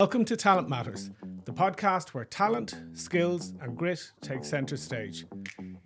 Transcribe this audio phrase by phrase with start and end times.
[0.00, 1.12] Welcome to Talent Matters,
[1.44, 5.24] the podcast where talent, skills, and grit take centre stage.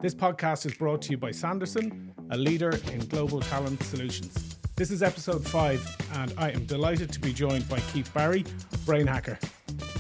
[0.00, 4.56] This podcast is brought to you by Sanderson, a leader in global talent solutions.
[4.76, 8.46] This is episode five, and I am delighted to be joined by Keith Barry,
[8.86, 9.38] brain hacker.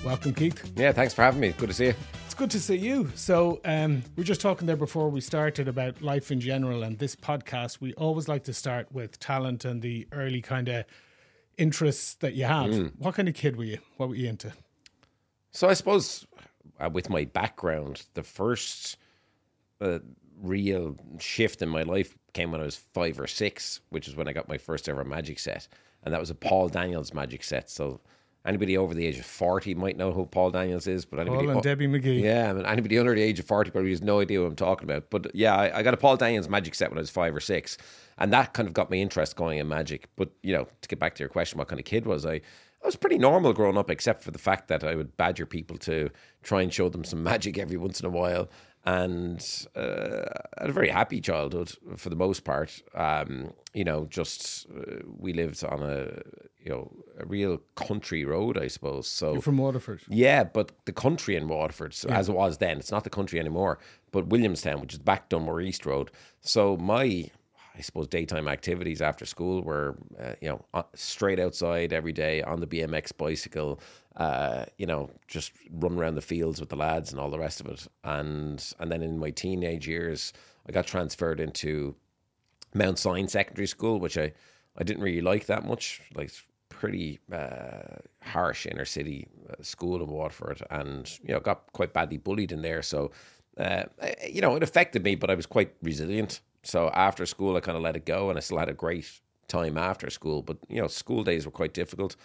[0.02, 0.72] Welcome, Keith.
[0.74, 1.52] Yeah, thanks for having me.
[1.52, 1.94] Good to see you.
[2.24, 3.10] It's good to see you.
[3.14, 6.98] So, um, we are just talking there before we started about life in general, and
[6.98, 10.86] this podcast, we always like to start with talent and the early kind of
[11.58, 12.70] interests that you have.
[12.70, 12.92] Mm.
[12.98, 13.78] What kind of kid were you?
[13.96, 14.52] What were you into?
[15.50, 16.26] So I suppose
[16.80, 18.96] uh, with my background, the first
[19.80, 19.98] uh,
[20.40, 24.28] real shift in my life came when I was five or six, which is when
[24.28, 25.68] I got my first ever magic set,
[26.04, 27.70] and that was a Paul Daniels magic set.
[27.70, 28.00] So
[28.48, 31.46] anybody over the age of 40 might know who Paul Daniels is, but anybody.
[31.46, 32.22] Paul and Debbie McGee.
[32.22, 34.56] Yeah, I mean, anybody under the age of 40 probably has no idea what I'm
[34.56, 35.10] talking about.
[35.10, 37.40] But yeah, I, I, got a Paul Daniels magic set when I was five or
[37.40, 37.76] six.
[38.16, 40.08] And that kind of got my interest going in magic.
[40.16, 42.34] But, you know, to get back to your question, what kind of kid was I?
[42.34, 45.76] I was pretty normal growing up, except for the fact that I would badger people
[45.78, 46.10] to
[46.42, 48.48] try and show them some magic every once in a while
[48.84, 50.24] and uh,
[50.58, 52.82] had a very happy childhood for the most part.
[52.94, 56.22] Um, you know, just uh, we lived on a
[56.58, 59.06] you know a real country road, I suppose.
[59.06, 62.18] So You're from Waterford, yeah, but the country in Waterford, so yeah.
[62.18, 63.78] as it was then, it's not the country anymore.
[64.10, 66.10] But Williamstown, which is back Dunmore East Road.
[66.40, 67.30] So my
[67.78, 72.42] I suppose daytime activities after school were, uh, you know, uh, straight outside every day
[72.42, 73.80] on the BMX bicycle,
[74.16, 77.60] uh, you know, just run around the fields with the lads and all the rest
[77.60, 77.86] of it.
[78.02, 80.32] And and then in my teenage years,
[80.68, 81.94] I got transferred into
[82.74, 84.32] Mount Sion Secondary School, which I
[84.76, 86.00] I didn't really like that much.
[86.16, 86.32] Like
[86.68, 92.18] pretty uh, harsh inner city uh, school in Waterford, and you know, got quite badly
[92.18, 92.82] bullied in there.
[92.82, 93.12] So.
[93.56, 93.82] Uh,
[94.30, 97.76] you know, it affected me, but I was quite resilient so after school, I kind
[97.76, 99.10] of let it go, and I still had a great
[99.48, 100.42] time after school.
[100.42, 102.16] But you know, school days were quite difficult.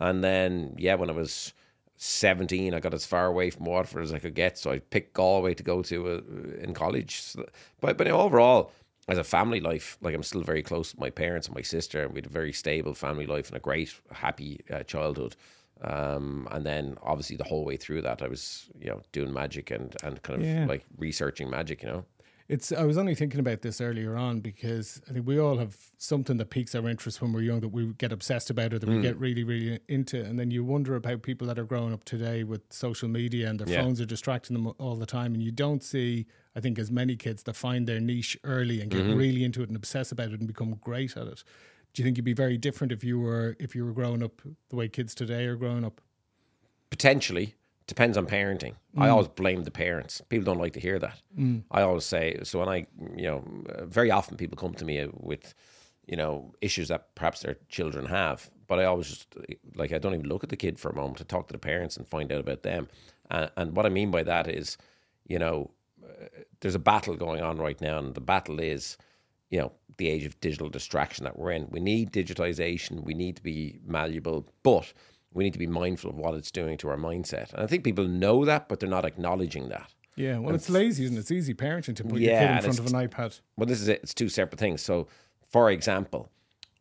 [0.00, 1.52] And then, yeah, when I was
[1.96, 4.58] 17, I got as far away from Waterford as I could get.
[4.58, 7.20] So I picked Galway to go to uh, in college.
[7.20, 7.46] So,
[7.80, 8.72] but but overall,
[9.08, 12.02] as a family life, like I'm still very close to my parents and my sister,
[12.02, 15.36] and we had a very stable family life and a great, happy uh, childhood.
[15.82, 19.70] Um, and then obviously the whole way through that, I was you know doing magic
[19.70, 20.66] and and kind of yeah.
[20.66, 22.04] like researching magic, you know.
[22.52, 22.70] It's.
[22.70, 26.36] I was only thinking about this earlier on because I think we all have something
[26.36, 28.96] that piques our interest when we're young that we get obsessed about or that mm.
[28.96, 32.04] we get really, really into, and then you wonder about people that are growing up
[32.04, 33.82] today with social media and their yeah.
[33.82, 36.26] phones are distracting them all the time, and you don't see.
[36.54, 39.16] I think as many kids that find their niche early and get mm-hmm.
[39.16, 41.42] really into it and obsess about it and become great at it.
[41.94, 44.42] Do you think you'd be very different if you were if you were growing up
[44.68, 46.02] the way kids today are growing up?
[46.90, 47.54] Potentially,
[47.86, 48.74] depends on parenting.
[48.96, 49.02] Mm.
[49.02, 50.20] I always blame the parents.
[50.28, 51.20] People don't like to hear that.
[51.38, 51.62] Mm.
[51.70, 53.44] I always say so when I, you know,
[53.82, 55.54] very often people come to me with,
[56.06, 58.50] you know, issues that perhaps their children have.
[58.66, 59.34] But I always just
[59.74, 61.58] like I don't even look at the kid for a moment to talk to the
[61.58, 62.88] parents and find out about them.
[63.30, 64.78] And, and what I mean by that is,
[65.26, 65.70] you know,
[66.02, 66.26] uh,
[66.60, 68.96] there's a battle going on right now, and the battle is,
[69.50, 71.68] you know, the age of digital distraction that we're in.
[71.70, 73.04] We need digitization.
[73.04, 74.92] We need to be malleable, but
[75.34, 77.52] we need to be mindful of what it's doing to our mindset.
[77.52, 79.92] And I think people know that, but they're not acknowledging that.
[80.16, 81.20] Yeah, well, and it's lazy, isn't it?
[81.20, 83.40] It's easy parenting to put yeah, your kid in front of an iPad.
[83.56, 84.00] Well, this is it.
[84.02, 84.82] It's two separate things.
[84.82, 85.08] So,
[85.50, 86.30] for example,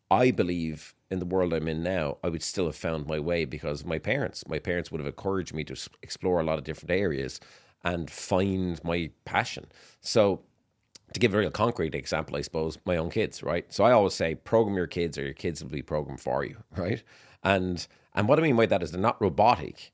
[0.09, 3.45] I believe in the world I'm in now, I would still have found my way
[3.45, 6.91] because my parents, my parents would have encouraged me to explore a lot of different
[6.91, 7.40] areas
[7.84, 9.67] and find my passion.
[10.01, 10.41] So,
[11.13, 13.72] to give a real concrete example, I suppose, my own kids, right?
[13.72, 16.57] So I always say, program your kids or your kids will be programmed for you,
[16.78, 17.03] right?
[17.44, 19.91] And and what I mean by that is they're not robotic,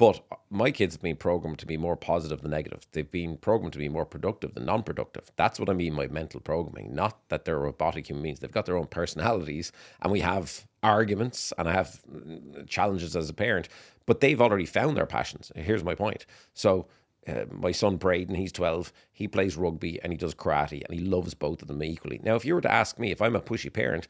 [0.00, 2.86] but my kids have been programmed to be more positive than negative.
[2.92, 5.30] They've been programmed to be more productive than non-productive.
[5.36, 6.94] That's what I mean by mental programming.
[6.94, 8.40] Not that they're robotic human beings.
[8.40, 13.28] They've got their own personalities, and we have arguments, and I have mm, challenges as
[13.28, 13.68] a parent.
[14.06, 15.52] But they've already found their passions.
[15.54, 16.24] Here's my point.
[16.54, 16.86] So.
[17.28, 21.04] Uh, my son Braden, he's 12, he plays rugby and he does karate and he
[21.04, 22.18] loves both of them equally.
[22.24, 24.08] Now, if you were to ask me if I'm a pushy parent,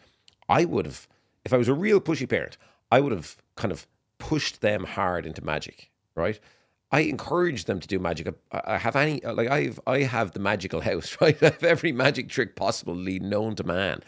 [0.48, 1.08] I would have,
[1.44, 2.56] if I was a real pushy parent,
[2.90, 3.86] I would have kind of
[4.18, 6.38] pushed them hard into magic, right?
[6.92, 8.34] I encourage them to do magic.
[8.50, 11.40] I have any like I've I have the magical house, right?
[11.42, 14.00] I have every magic trick possibly known to man,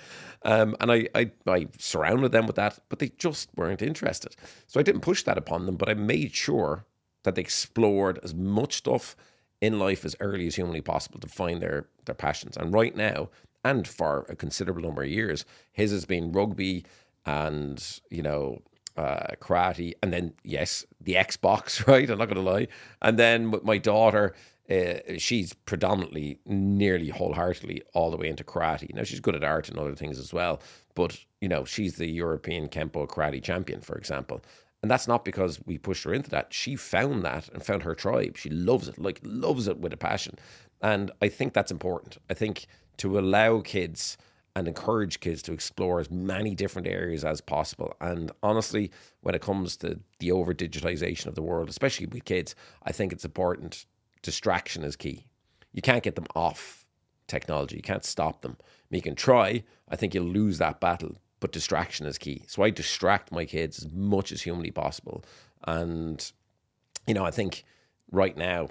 [0.44, 4.34] um, and I, I I surrounded them with that, but they just weren't interested.
[4.66, 6.84] So I didn't push that upon them, but I made sure
[7.22, 9.14] that they explored as much stuff
[9.60, 12.56] in life as early as humanly possible to find their their passions.
[12.56, 13.28] And right now,
[13.64, 16.84] and for a considerable number of years, his has been rugby
[17.24, 18.60] and you know
[18.96, 21.86] uh, karate, and then yes, the Xbox.
[21.92, 22.68] Right, I'm not going to lie.
[23.00, 24.34] And then with my daughter,
[24.70, 28.94] uh, she's predominantly, nearly wholeheartedly, all the way into karate.
[28.94, 30.60] Now she's good at art and other things as well.
[30.94, 34.40] But you know, she's the European Kempo karate champion, for example.
[34.82, 36.52] And that's not because we pushed her into that.
[36.52, 38.36] She found that and found her tribe.
[38.36, 40.36] She loves it, like loves it with a passion.
[40.80, 42.18] And I think that's important.
[42.28, 42.66] I think
[42.98, 44.16] to allow kids
[44.54, 47.94] and encourage kids to explore as many different areas as possible.
[48.00, 48.90] And honestly,
[49.20, 53.12] when it comes to the over digitization of the world, especially with kids, I think
[53.12, 53.86] it's important.
[54.22, 55.26] Distraction is key.
[55.72, 56.84] You can't get them off
[57.28, 58.56] technology, you can't stop them.
[58.90, 62.44] You can try, I think you'll lose that battle, but distraction is key.
[62.46, 65.24] So I distract my kids as much as humanly possible.
[65.64, 66.30] And,
[67.06, 67.64] you know, I think
[68.10, 68.68] right now,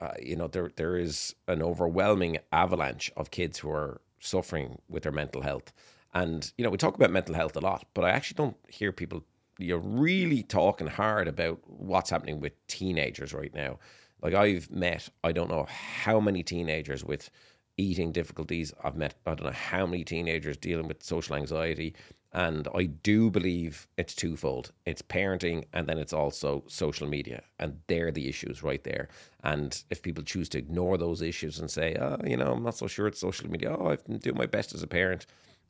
[0.00, 5.02] uh, you know, there there is an overwhelming avalanche of kids who are suffering with
[5.02, 5.72] their mental health.
[6.14, 8.92] And, you know, we talk about mental health a lot, but I actually don't hear
[8.92, 9.24] people
[9.58, 13.78] you're really talking hard about what's happening with teenagers right now.
[14.22, 17.30] Like I've met, I don't know how many teenagers with
[17.76, 18.72] eating difficulties.
[18.82, 21.94] I've met, I don't know how many teenagers dealing with social anxiety.
[22.36, 27.42] And I do believe it's twofold it's parenting and then it's also social media.
[27.58, 29.08] And they're the issues right there.
[29.42, 32.76] And if people choose to ignore those issues and say, oh, you know, I'm not
[32.76, 35.24] so sure it's social media, oh, I've been doing my best as a parent,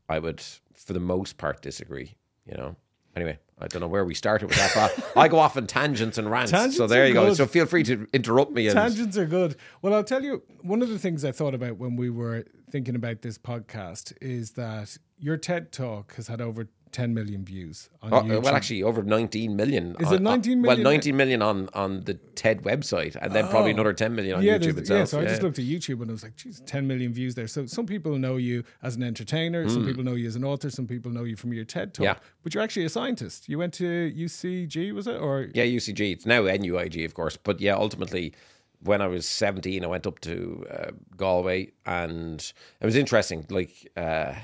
[0.09, 0.43] I would,
[0.75, 2.75] for the most part, disagree, you know?
[3.15, 6.19] Anyway, I don't know where we started with that, but I go off on tangents
[6.19, 6.51] and rants.
[6.51, 7.33] Tangents so there you go.
[7.33, 8.69] So feel free to interrupt me.
[8.71, 9.55] Tangents are good.
[9.83, 12.97] Well, I'll tell you, one of the things I thought about when we were thinking
[12.97, 18.13] about this podcast is that your TED talk has had over 10 million views on
[18.15, 18.43] Oh, YouTube.
[18.45, 19.97] well, actually, over 19 million.
[20.01, 23.49] Is on- it 19 on- Well, 19 million on, on the TED website, and then
[23.49, 23.75] probably Oh.
[23.75, 24.99] another 10 million on yeah, YouTube itself.
[25.01, 27.35] yeah, so I just looked at YouTube and I was like, geez, 10 million views
[27.35, 27.49] there.
[27.49, 30.71] So some people know you as an entertainer, some people know you as an author,
[30.71, 31.99] some people know you from your TED talk.
[31.99, 32.05] Hmm.
[32.05, 32.15] Yeah.
[32.43, 33.47] But you're actually a scientist.
[33.49, 35.17] You went to UCG, was it?
[35.21, 36.13] Or Yeah, UCG.
[36.13, 37.37] It's now NUIG, of course.
[37.37, 38.33] But yeah, ultimately,
[38.81, 42.41] when I was 17, I went up to uh, Galway, and
[42.81, 43.45] it was interesting.
[43.51, 44.35] Like, uh,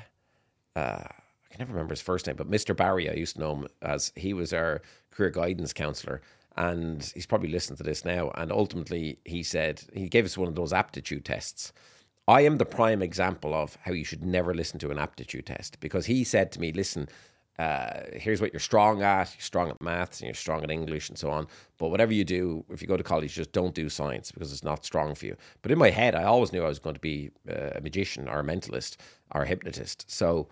[0.76, 2.76] uh, I can never remember his first name, but Mr.
[2.76, 6.22] Barry, I used to know him as he was our career guidance counselor.
[6.56, 8.30] And he's probably listening to this now.
[8.34, 11.72] And ultimately, he said, he gave us one of those aptitude tests.
[12.28, 15.80] I am the prime example of how you should never listen to an aptitude test
[15.80, 17.08] because he said to me, listen,
[17.58, 19.34] uh, here's what you're strong at.
[19.34, 21.46] You're strong at maths and you're strong at English and so on.
[21.78, 24.64] But whatever you do, if you go to college, just don't do science because it's
[24.64, 25.36] not strong for you.
[25.62, 28.28] But in my head, I always knew I was going to be uh, a magician
[28.28, 28.96] or a mentalist
[29.34, 30.10] or a hypnotist.
[30.10, 30.48] So,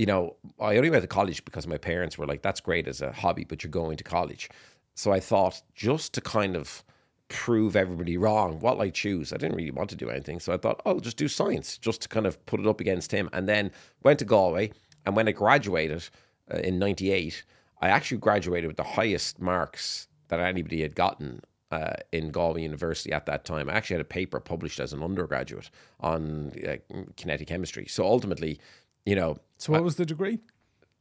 [0.00, 3.02] you know, I only went to college because my parents were like, that's great as
[3.02, 4.48] a hobby, but you're going to college.
[4.94, 6.82] So I thought just to kind of
[7.28, 9.30] prove everybody wrong, what I choose?
[9.30, 10.40] I didn't really want to do anything.
[10.40, 12.80] So I thought, oh, I'll just do science just to kind of put it up
[12.80, 13.28] against him.
[13.34, 14.72] And then went to Galway.
[15.04, 16.08] And when I graduated
[16.50, 17.44] uh, in 98,
[17.82, 23.12] I actually graduated with the highest marks that anybody had gotten uh, in Galway University
[23.12, 23.68] at that time.
[23.68, 25.70] I actually had a paper published as an undergraduate
[26.00, 26.76] on uh,
[27.16, 27.86] kinetic chemistry.
[27.86, 28.58] So ultimately,
[29.06, 30.40] you know, so what was the degree?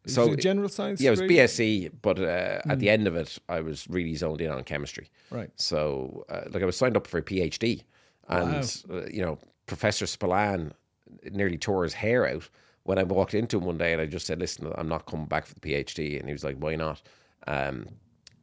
[0.06, 1.38] So it a general science yeah, it was degree?
[1.38, 5.10] BSc, but uh, at the end of it, I was really zoned in on chemistry.
[5.30, 5.52] Right.
[5.56, 7.84] So, uh, like, I was signed up for a PhD,
[8.28, 10.72] and uh, you know, Professor Spillane
[11.32, 12.50] nearly tore his hair out
[12.84, 15.26] when I walked into him one day, and I just said, "Listen, I'm not coming
[15.26, 17.02] back for the PhD," and he was like, "Why not?"
[17.46, 17.88] Um,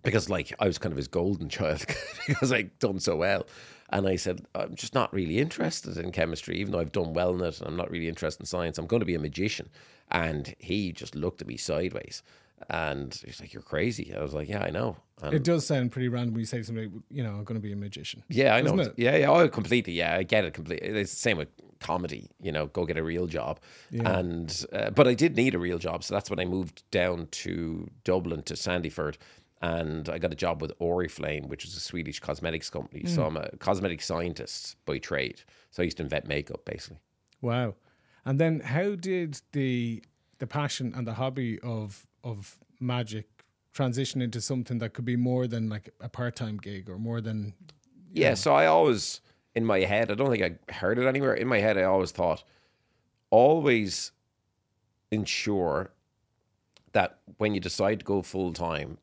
[0.03, 1.85] because like I was kind of his golden child
[2.27, 3.47] because I'd done so well.
[3.91, 7.35] And I said, I'm just not really interested in chemistry, even though I've done well
[7.35, 7.61] in it.
[7.61, 8.79] And I'm not really interested in science.
[8.79, 9.69] I'm going to be a magician.
[10.11, 12.23] And he just looked at me sideways.
[12.71, 14.15] And he's like, You're crazy.
[14.17, 14.97] I was like, Yeah, I know.
[15.23, 17.63] And It does sound pretty random when you say something, you know, I'm going to
[17.63, 18.23] be a magician.
[18.29, 18.79] yeah, I know.
[18.79, 18.95] It?
[18.97, 19.93] Yeah, yeah, oh, completely.
[19.93, 20.89] Yeah, I get it completely.
[20.89, 21.49] It's the same with
[21.81, 22.31] comedy.
[22.41, 23.61] You know, go get a real job.
[23.93, 27.29] And uh, but I did need a real job, so that's when I moved down
[27.31, 29.17] to Dublin to Sandyford,
[29.63, 33.07] and I got a job with Oriflame, which is a Swedish cosmetics company.
[33.07, 33.37] So Hmm.
[33.37, 35.41] I'm a cosmetic scientist by trade.
[35.71, 36.99] So I used to invent makeup, basically.
[37.41, 37.75] Wow.
[38.25, 40.03] And then how did the
[40.39, 43.27] the passion and the hobby of of magic
[43.73, 47.55] transition into something that could be more than like a part-time gig or more than
[48.13, 49.21] Yeah, so I always
[49.55, 51.35] in my head, I don't think I heard it anywhere.
[51.35, 52.45] In my head, I always thought,
[53.31, 54.13] always
[55.11, 55.93] ensure
[56.93, 58.99] that when you decide to go full time,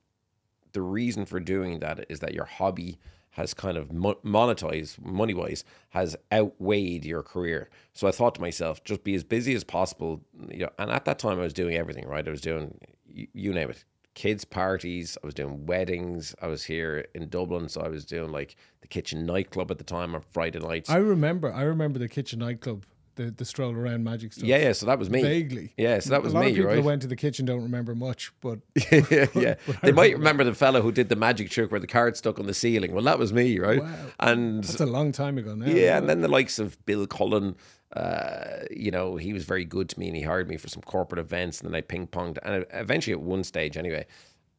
[0.74, 3.00] the reason for doing that is that your hobby
[3.32, 7.68] has kind of monetized money wise has outweighed your career.
[7.94, 10.22] So I thought to myself, just be as busy as possible.
[10.50, 12.28] You know, and at that time I was doing everything right.
[12.28, 12.78] I was doing
[13.08, 15.18] you, you name it, kids parties.
[15.24, 16.36] I was doing weddings.
[16.44, 19.84] I was here in Dublin, so I was doing like the kitchen nightclub at the
[19.84, 20.92] time on Friday nights.
[20.92, 24.46] I remember I remember the kitchen nightclub, the the stroll around magic stuff.
[24.46, 24.72] yeah, yeah.
[24.74, 25.22] So that was me.
[25.22, 25.74] Vaguely.
[25.78, 26.78] Yeah, so that was a lot me, of people right?
[26.80, 28.60] who went to the kitchen don't remember much, but
[28.92, 29.56] yeah, yeah.
[29.82, 32.46] They might remember the fellow who did the magic trick where the card stuck on
[32.46, 32.94] the ceiling.
[32.94, 33.82] Well, that was me, right?
[33.82, 33.96] Wow.
[34.20, 35.68] And that's a long time ago now.
[35.68, 37.56] yeah, and then the likes of Bill Cullen,
[37.96, 40.82] uh, you know, he was very good to me and he hired me for some
[40.82, 42.38] corporate events and then I ping ponged.
[42.44, 44.06] And eventually, at one stage, anyway,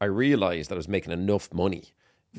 [0.01, 1.85] I realized that I was making enough money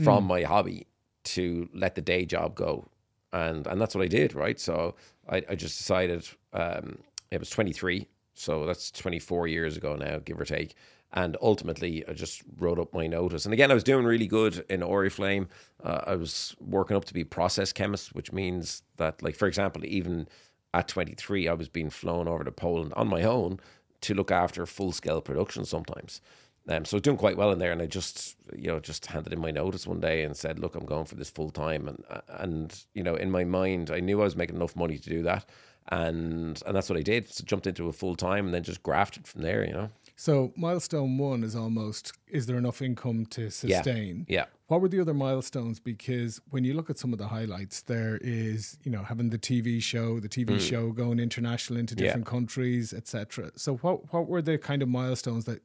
[0.03, 0.87] from my hobby
[1.23, 2.87] to let the day job go.
[3.33, 4.59] And and that's what I did, right?
[4.59, 4.95] So
[5.29, 6.99] I, I just decided um,
[7.31, 10.75] it was 23, so that's 24 years ago now, give or take.
[11.13, 13.45] And ultimately, I just wrote up my notice.
[13.45, 15.47] And again, I was doing really good in Oriflame.
[15.83, 19.85] Uh, I was working up to be process chemist, which means that, like for example,
[19.85, 20.27] even
[20.73, 23.59] at 23, I was being flown over to Poland on my own
[24.01, 26.19] to look after full scale production sometimes.
[26.67, 29.05] Um, so I was doing quite well in there, and I just, you know, just
[29.05, 31.87] handed in my notice one day and said, "Look, I'm going for this full time."
[31.87, 35.09] And and you know, in my mind, I knew I was making enough money to
[35.09, 35.45] do that,
[35.89, 37.29] and and that's what I did.
[37.29, 39.65] So jumped into a full time, and then just grafted from there.
[39.65, 39.89] You know.
[40.15, 44.25] So milestone one is almost is there enough income to sustain?
[44.29, 44.45] Yeah.
[44.67, 45.79] What were the other milestones?
[45.79, 49.37] Because when you look at some of the highlights, there is you know having the
[49.37, 51.99] TV show, the TV show going international into Mm.
[51.99, 52.05] Yeah.
[52.07, 53.51] different countries, etc.
[53.55, 55.61] So what what were the kind of milestones that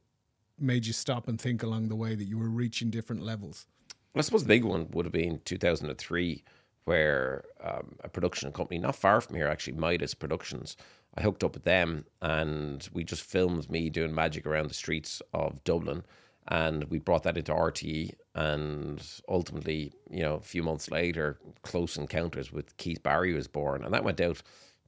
[0.60, 3.66] made you stop and think along the way that you were reaching different levels?
[4.14, 6.42] I suppose the big one would have been 2003,
[6.84, 10.76] where um, a production company not far from here, actually, Midas Productions,
[11.16, 15.22] I hooked up with them and we just filmed me doing magic around the streets
[15.32, 16.04] of Dublin.
[16.48, 18.14] And we brought that into RTE.
[18.34, 23.84] And ultimately, you know, a few months later, Close Encounters with Keith Barry was born.
[23.84, 24.42] And that went out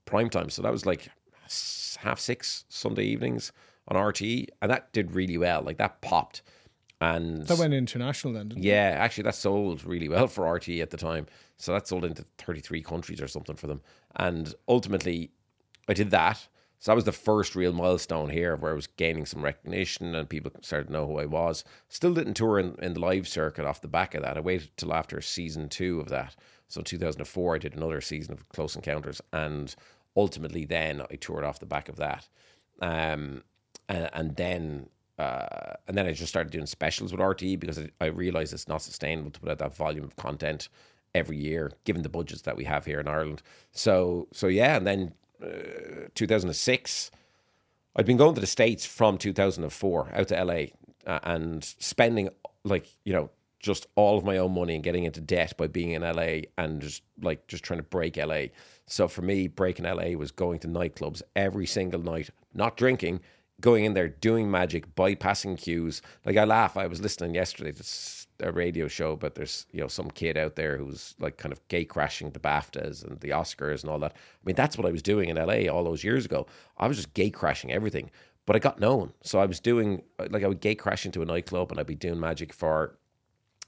[0.05, 0.49] prime time.
[0.49, 1.09] So that was like
[1.99, 3.53] half six Sunday evenings
[3.89, 4.49] on RTE.
[4.61, 5.63] And that did really well.
[5.63, 6.43] Like that popped.
[7.01, 8.51] And That went international then.
[8.51, 8.69] Didn't it?
[8.69, 11.27] yeah, actually, that sold really well for RT at the time.
[11.57, 13.81] So that sold into 33 countries or something for them.
[14.17, 15.31] And ultimately,
[15.89, 16.47] I did that.
[16.79, 20.29] So that was the first real milestone here where I was gaining some recognition and
[20.29, 21.65] people started to know who I was.
[21.89, 24.37] Still didn't tour in, in the live circuit off the back of that.
[24.37, 26.35] I waited till after season two of that.
[26.69, 29.21] So 2004, I did another season of Close Encounters.
[29.33, 29.75] And
[30.17, 32.29] ultimately, then I toured off the back of that.
[32.81, 33.43] Um,
[33.89, 37.91] and, and then uh, and then I just started doing specials with RTE because I,
[38.01, 40.69] I realized it's not sustainable to put out that volume of content
[41.15, 43.43] every year, given the budgets that we have here in Ireland.
[43.73, 45.13] So, so yeah, and then
[45.43, 47.11] uh, 2006,
[47.95, 50.65] I'd been going to the States from 2004 out to LA
[51.07, 52.31] uh, and spending
[52.65, 55.93] like, you know, just all of my own money and getting into debt by being
[55.93, 58.47] in LA and just like just trying to break LA.
[58.87, 63.21] So for me, breaking LA was going to nightclubs every single night, not drinking,
[63.63, 66.03] going in there, doing magic, bypassing cues.
[66.27, 66.77] Like I laugh.
[66.77, 67.83] I was listening yesterday to
[68.41, 71.67] a radio show, but there's you know some kid out there who's like kind of
[71.69, 74.13] gay crashing the BAFTAs and the Oscars and all that.
[74.13, 76.47] I mean, that's what I was doing in LA all those years ago.
[76.77, 78.11] I was just gay crashing everything,
[78.45, 79.15] but I got known.
[79.23, 81.87] So I was doing uh, like I would gay crash into a nightclub and I'd
[81.87, 82.99] be doing magic for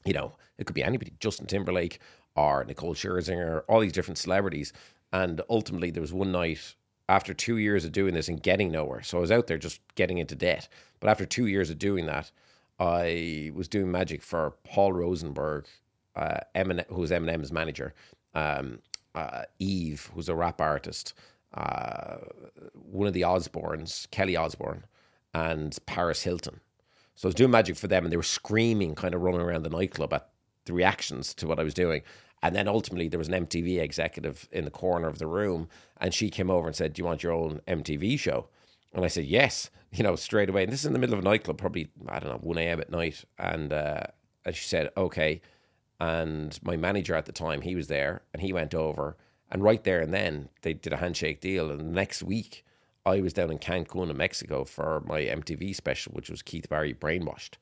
[0.05, 1.99] you know, it could be anybody, Justin Timberlake
[2.37, 4.73] or Nicole Scherzinger, all these different celebrities.
[5.13, 6.75] And ultimately, there was one night
[7.09, 9.03] after two years of doing this and getting nowhere.
[9.03, 10.69] So I was out there just getting into debt.
[11.01, 12.31] But after two years of doing that,
[12.79, 15.67] I was doing magic for Paul Rosenberg,
[16.17, 17.95] uh, Eminem, who was Eminem's manager,
[18.35, 18.79] um,
[19.15, 21.15] uh, Eve, who's a rap artist,
[21.55, 22.17] uh,
[22.75, 24.85] one of the Osbournes, Kelly Osbourne,
[25.35, 26.61] and Paris Hilton.
[27.15, 29.63] So I was doing magic for them, and they were screaming, kind of running around
[29.63, 30.31] the nightclub at
[30.65, 32.03] the reactions to what I was doing.
[32.45, 36.13] And then ultimately, there was an MTV executive in the corner of the room, and
[36.13, 38.49] she came over and said, "Do you want your own MTV show?"
[38.93, 40.65] And I said, "Yes," you know, straight away.
[40.65, 42.81] And this is in the middle of a nightclub, probably I don't know, one a.m.
[42.81, 43.25] at night.
[43.39, 44.03] And uh,
[44.45, 45.41] and she said, "Okay."
[45.99, 49.17] And my manager at the time, he was there, and he went over,
[49.51, 51.71] and right there and then they did a handshake deal.
[51.71, 52.63] And the next week,
[53.07, 56.93] I was down in Cancun in Mexico for my MTV special, which was Keith Barry
[56.93, 57.55] Brainwashed.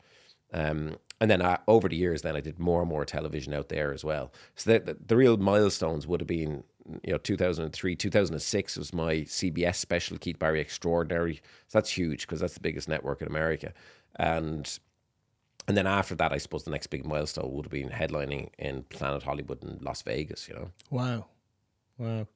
[0.52, 3.68] Um, and then uh, over the years, then I did more and more television out
[3.68, 4.32] there as well.
[4.56, 6.64] So the, the, the real milestones would have been,
[7.04, 11.36] you know, 2003, 2006 was my CBS special, Keith Barry Extraordinary.
[11.68, 13.72] So that's huge because that's the biggest network in America.
[14.16, 14.78] And
[15.68, 18.82] and then after that, I suppose the next big milestone would have been headlining in
[18.84, 20.48] Planet Hollywood in Las Vegas.
[20.48, 21.26] You know, Wow,
[21.98, 22.26] wow.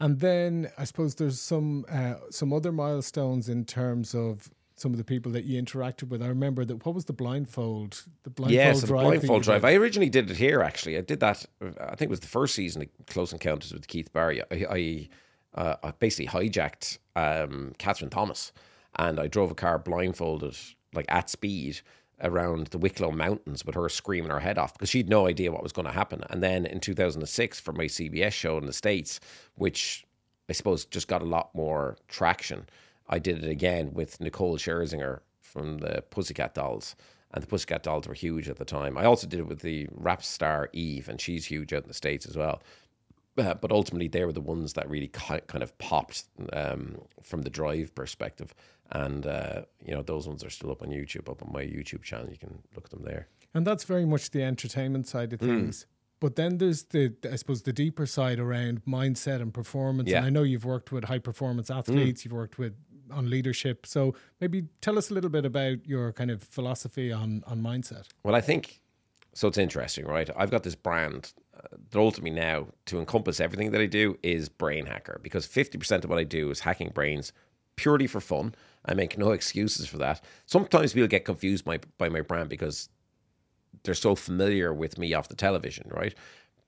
[0.00, 4.98] And then I suppose there's some uh, some other milestones in terms of some of
[4.98, 6.22] the people that you interacted with.
[6.22, 6.84] I remember that.
[6.84, 8.04] What was the blindfold?
[8.24, 9.02] The blindfold Yes, the drive.
[9.02, 9.64] thing blindfold drive.
[9.64, 10.62] I originally did it here.
[10.62, 11.46] Actually, I did that.
[11.80, 14.42] I think it was the first season of Close Encounters with Keith Barry.
[14.42, 15.08] I, I,
[15.54, 18.52] uh, I basically hijacked um, Kathryn Thomas,
[18.96, 20.56] and I drove a car blindfolded,
[20.92, 21.80] like at speed,
[22.20, 25.52] around the Wicklow Mountains with her screaming her head off because she had no idea
[25.52, 26.22] what was going to happen.
[26.30, 29.20] And then in 2006, for my CBS show in the States,
[29.56, 30.04] which
[30.48, 32.66] I suppose just got a lot more traction,
[33.08, 36.96] I did it again with Nicole Scherzinger from the Pussycat Dolls.
[37.32, 38.96] And the Pussycat Dolls were huge at the time.
[38.96, 41.94] I also did it with the rap star Eve, and she's huge out in the
[41.94, 42.62] States as well.
[43.36, 47.50] Uh, but ultimately, they were the ones that really kind of popped um, from the
[47.50, 48.54] drive perspective.
[48.92, 52.02] And uh, you know those ones are still up on YouTube, up on my YouTube
[52.02, 52.28] channel.
[52.30, 53.26] You can look at them there.
[53.52, 55.46] And that's very much the entertainment side of Mm.
[55.46, 55.86] things.
[56.20, 60.08] But then there's the, I suppose, the deeper side around mindset and performance.
[60.08, 60.16] Yeah.
[60.16, 60.18] Mm.
[60.18, 62.74] And I know you've worked with high performance athletes, you've worked with
[63.10, 63.86] on leadership.
[63.86, 68.08] So maybe tell us a little bit about your kind of philosophy on on mindset.
[68.22, 68.80] Well, I think
[69.32, 69.48] so.
[69.48, 70.28] It's interesting, right?
[70.36, 74.48] I've got this brand uh, that ultimately now to encompass everything that I do is
[74.48, 77.32] brain hacker because fifty percent of what I do is hacking brains
[77.76, 78.54] purely for fun.
[78.86, 80.22] I make no excuses for that.
[80.46, 82.88] Sometimes people get confused by, by my brand because
[83.82, 86.14] they're so familiar with me off the television, right?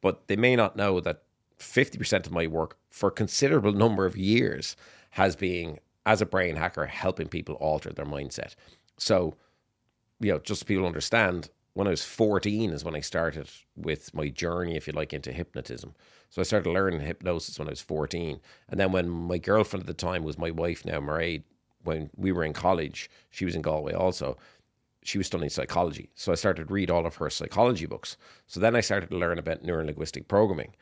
[0.00, 1.22] But they may not know that
[1.58, 4.76] 50% of my work for a considerable number of years
[5.10, 8.54] has been as a brain hacker helping people alter their mindset.
[8.96, 9.36] So,
[10.20, 14.14] you know, just so people understand, when I was 14 is when I started with
[14.14, 15.94] my journey, if you like, into hypnotism.
[16.30, 18.40] So I started learning hypnosis when I was 14.
[18.70, 21.42] And then when my girlfriend at the time was my wife now, Mairead,
[21.82, 24.38] when we were in college, she was in Galway also
[25.06, 26.10] she was studying psychology.
[26.14, 28.16] So I started to read all of her psychology books.
[28.48, 30.74] So then I started to learn about neurolinguistic programming.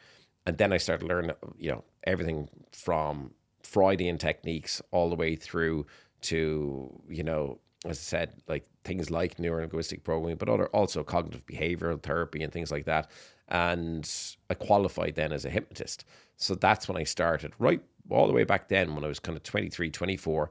[0.47, 3.33] And then I started to learn, you know, everything from
[3.75, 5.85] Freudian techniques all the way through
[6.23, 11.45] to, you know, as I said, like things like neurolinguistic programming, but other also cognitive
[11.45, 13.11] behavioral therapy and things like that.
[13.49, 14.09] And
[14.49, 16.05] I qualified then as a hypnotist.
[16.37, 19.37] So that's when I started, right all the way back then when I was kind
[19.37, 20.51] of 23, 24.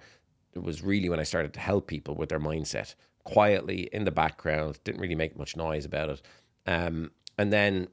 [0.54, 4.12] It was really when I started to help people with their mindset quietly in the
[4.12, 6.22] background, didn't really make much noise about it.
[6.68, 7.88] Um, and then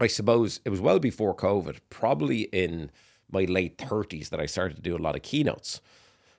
[0.00, 2.90] I suppose it was well before COVID, probably in
[3.32, 5.80] my late 30s, that I started to do a lot of keynotes.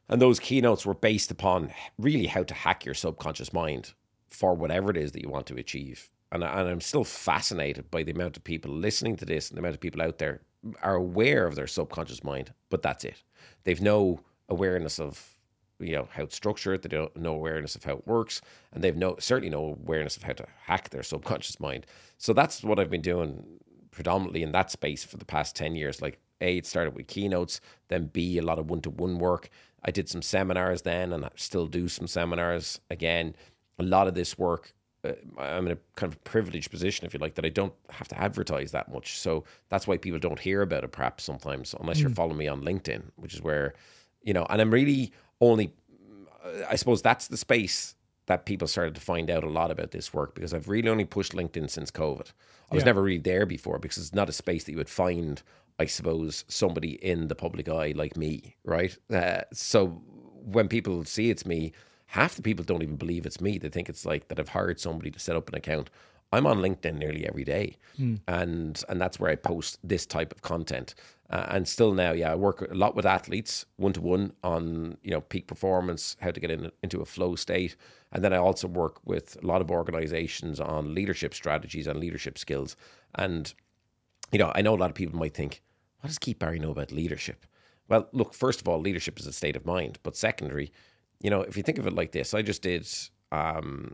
[0.10, 3.94] And those keynotes were based upon really how to hack your subconscious mind
[4.30, 6.10] for whatever it is that you want to achieve.
[6.32, 9.58] And, I, and I'm still fascinated by the amount of people listening to this and
[9.58, 10.42] the amount of people out there
[10.82, 13.24] are aware of their subconscious mind, but that's it.
[13.64, 15.38] They've no awareness of
[15.80, 16.84] you know how it's structured.
[16.84, 20.24] They don't no awareness of how it works, and they've no certainly no awareness of
[20.24, 21.86] how to hack their subconscious mind.
[22.18, 23.44] So that's what I've been doing
[23.90, 26.02] predominantly in that space for the past ten years.
[26.02, 29.50] Like a, it started with keynotes, then B, a lot of one to one work.
[29.84, 33.36] I did some seminars then, and I still do some seminars again.
[33.80, 34.74] A lot of this work.
[35.04, 38.08] Uh, I'm in a kind of privileged position, if you like, that I don't have
[38.10, 39.18] to advertise that much.
[39.18, 42.62] So that's why people don't hear about it, perhaps sometimes, unless you're following me on
[42.62, 43.74] LinkedIn, which is where,
[44.22, 45.74] you know, and I'm really only
[46.70, 47.96] I suppose that's the space
[48.28, 51.06] that people started to find out a lot about this work because I've really only
[51.06, 52.32] pushed LinkedIn since COVID.
[52.72, 52.86] I was Yeah.
[52.86, 55.42] never really there before because it's not a space that you would find,
[55.82, 58.96] I suppose, somebody in the public eye like me, right?
[59.12, 59.88] Uh, so
[60.56, 61.72] when people see it's me,
[62.06, 63.58] half the people don't even believe it's me.
[63.58, 65.90] They think it's like that I've hired somebody to set up an account.
[66.34, 67.78] I'm on LinkedIn nearly every day,
[68.28, 70.94] and and that's where I post this type of content.
[71.30, 74.98] Uh, and still now, yeah, I work a lot with athletes one to one on
[75.04, 77.76] you know peak performance, how to get in, into a flow state,
[78.12, 82.38] and then I also work with a lot of organizations on leadership strategies and leadership
[82.38, 82.76] skills.
[83.16, 83.54] And
[84.32, 85.62] you know, I know a lot of people might think,
[86.02, 87.46] what does Keith Barry know about leadership?
[87.88, 90.72] Well, look, first of all, leadership is a state of mind, but secondary,
[91.22, 92.88] you know, if you think of it like this, I just did,
[93.32, 93.94] um,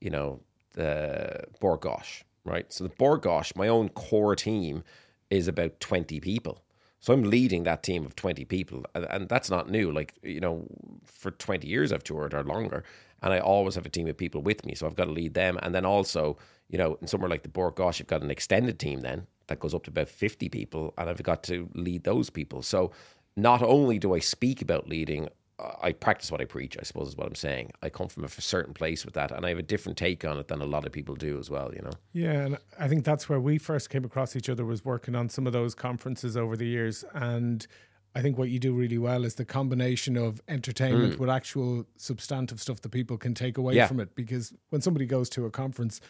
[0.00, 0.40] you know,
[0.74, 2.70] the Bord Gáis, right?
[2.72, 4.84] So the Bord Gáis, my own core team
[5.30, 6.62] is about 20 people.
[6.98, 8.84] So I'm leading that team of 20 people.
[8.94, 9.90] And, and that's not new.
[9.90, 10.66] Like, you know,
[11.04, 12.84] for 20 years I've toured or longer.
[13.22, 14.74] And I always have a team of people with me.
[14.74, 15.58] So I've got to lead them.
[15.62, 16.36] And then also,
[16.68, 19.60] you know, in somewhere like the Bord Gáis, you've got an extended team then that
[19.60, 20.94] goes up to about 50 people.
[20.96, 22.62] And I've got to lead those people.
[22.62, 22.92] So
[23.36, 27.08] not only do I speak about leading, uh, I practice what I preach, I suppose
[27.08, 27.72] is what I'm saying.
[27.82, 30.38] I come from a certain place with that, and I have a different take on
[30.38, 31.90] it than a lot of people do as well, you know?
[32.12, 35.28] Yeah, and I think that's where we first came across each other was working on
[35.28, 37.04] some of those conferences over the years.
[37.12, 37.66] And
[38.14, 42.60] I think what you do really well is the combination of entertainment with actual substantive
[42.60, 43.76] stuff that people can take away Mm.
[43.76, 43.86] Yeah.
[43.86, 44.14] from it.
[44.14, 46.00] Because when somebody goes to a conference,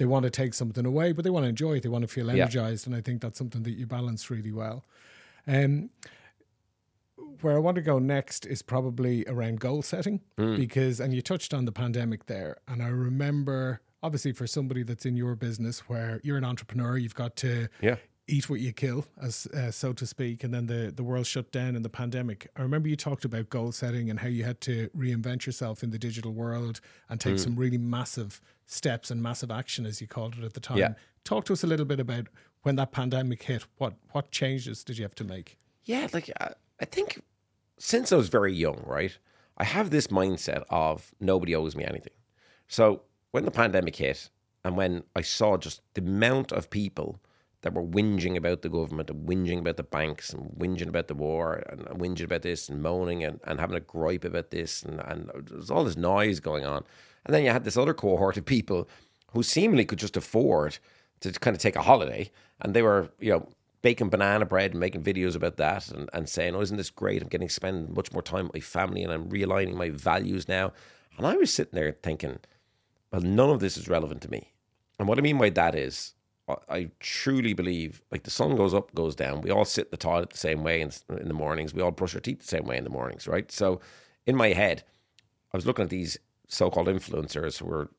[0.00, 1.82] they want to take something away, but they want to enjoy it.
[1.82, 2.44] They want to feel Yeah.
[2.44, 2.86] energized.
[2.86, 4.84] And I think that's something that you balance really well.
[5.46, 5.90] Um,
[7.42, 10.56] where I want to go next is probably around goal setting Hmm.
[10.56, 12.56] because, and you touched on the pandemic there.
[12.66, 17.14] And I remember, obviously, for somebody that's in your business where you're an entrepreneur, you've
[17.14, 17.96] got to Yeah.
[18.30, 20.44] Eat what you kill, as uh, so to speak.
[20.44, 22.48] And then the, the world shut down in the pandemic.
[22.56, 25.90] I remember you talked about goal setting and how you had to reinvent yourself in
[25.90, 30.36] the digital world and take some really massive steps and massive action, as you called
[30.38, 30.78] it at the time.
[30.78, 30.94] Yeah.
[31.24, 32.28] Talk to us a little bit about
[32.62, 33.64] when that pandemic hit.
[33.78, 35.58] What what changes did you have to make?
[35.84, 37.22] Yeah, like I, I think
[37.78, 39.16] since I was very young, right,
[39.56, 42.12] I have this mindset of nobody owes me anything.
[42.68, 44.30] So when the pandemic hit
[44.64, 47.18] and when I saw just the amount of people
[47.62, 51.14] that were whinging about the government and whinging about the banks and whinging about the
[51.14, 55.00] war and whinging about this and moaning and, and having a gripe about this and,
[55.00, 56.84] and there's all this noise going on.
[57.24, 58.88] And then you had this other cohort of people
[59.32, 60.78] who seemingly could just afford
[61.20, 63.48] to kind of take a holiday and they were, you know,
[63.82, 67.22] baking banana bread and making videos about that and, and saying, Oh, isn't this great?
[67.22, 70.48] I'm getting to spend much more time with my family and I'm realigning my values
[70.48, 70.72] now.
[71.16, 72.38] And I was sitting there thinking,
[73.12, 74.52] Well, none of this is relevant to me.
[74.98, 76.14] And what I mean by that is
[76.68, 79.40] I truly believe like the sun goes up, goes down.
[79.40, 81.74] We all sit in the toilet the same way in, in the mornings.
[81.74, 83.50] We all brush our teeth the same way in the mornings, right?
[83.50, 83.80] So
[84.26, 84.84] in my head,
[85.52, 87.90] I was looking at these so-called influencers who were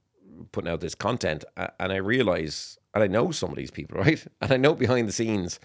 [0.52, 4.24] putting out this content, and I realize, and I know some of these people, right?
[4.42, 5.60] And I know behind the scenes,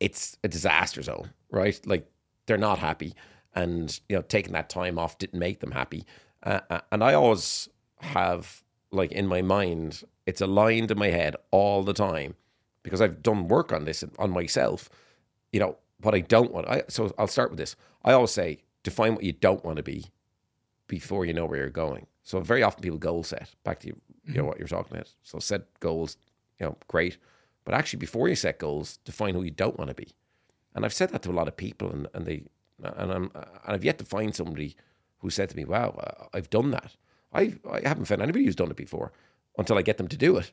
[0.00, 1.80] it's a disaster zone, right?
[1.86, 2.06] Like
[2.46, 3.14] they're not happy,
[3.54, 6.04] and you know, taking that time off didn't make them happy.
[6.42, 7.68] Uh, uh and I always
[8.00, 12.34] have like in my mind it's aligned in my head all the time
[12.82, 14.88] because I've done work on this on myself.
[15.52, 16.68] You know, what I don't want.
[16.68, 17.76] I, so I'll start with this.
[18.04, 20.06] I always say, define what you don't want to be
[20.88, 22.06] before you know where you're going.
[22.22, 23.50] So very often people goal set.
[23.64, 24.48] Back to you, you know mm-hmm.
[24.48, 25.12] what you're talking about.
[25.22, 26.16] So set goals.
[26.58, 27.18] You know, great.
[27.64, 30.08] But actually, before you set goals, define who you don't want to be.
[30.74, 32.44] And I've said that to a lot of people, and, and they
[32.82, 34.76] and I'm and I've yet to find somebody
[35.18, 36.96] who said to me, "Wow, I've done that."
[37.32, 39.12] I I haven't found anybody who's done it before
[39.58, 40.52] until I get them to do it.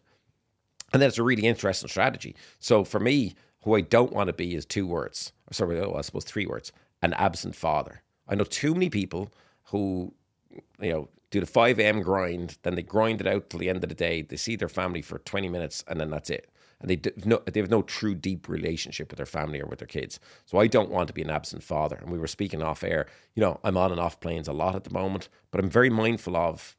[0.91, 2.35] And then it's a really interesting strategy.
[2.59, 5.33] So for me, who I don't want to be is two words.
[5.51, 6.71] Sorry, oh, I suppose three words.
[7.01, 8.01] An absent father.
[8.27, 9.31] I know too many people
[9.65, 10.13] who,
[10.81, 12.01] you know, do the 5 a.m.
[12.01, 14.23] grind, then they grind it out till the end of the day.
[14.23, 16.49] They see their family for 20 minutes and then that's it.
[16.81, 19.87] And they, no, they have no true deep relationship with their family or with their
[19.87, 20.19] kids.
[20.45, 21.97] So I don't want to be an absent father.
[21.97, 23.07] And we were speaking off air.
[23.35, 25.89] You know, I'm on and off planes a lot at the moment, but I'm very
[25.89, 26.77] mindful of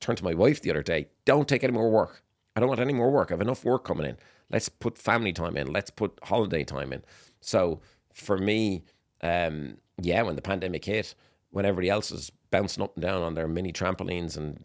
[0.00, 1.08] turned to my wife the other day.
[1.24, 2.22] Don't take any more work.
[2.54, 3.30] I don't want any more work.
[3.30, 4.16] I have enough work coming in.
[4.50, 5.72] Let's put family time in.
[5.72, 7.02] Let's put holiday time in.
[7.40, 7.80] So
[8.12, 8.84] for me,
[9.22, 11.14] um, yeah, when the pandemic hit,
[11.50, 14.58] when everybody else was bouncing up and down on their mini trampolines and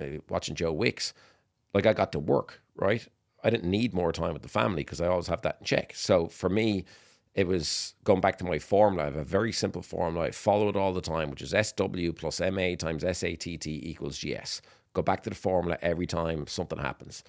[0.00, 1.14] uh, watching Joe Wicks,
[1.74, 3.06] like I got to work, right?
[3.44, 5.94] I didn't need more time with the family because I always have that in check.
[5.94, 6.84] So for me,
[7.34, 9.04] it was going back to my formula.
[9.04, 10.26] I have a very simple formula.
[10.26, 14.60] I follow it all the time, which is SW plus MA times SATT equals GS.
[14.92, 17.24] Go back to the formula every time something happens.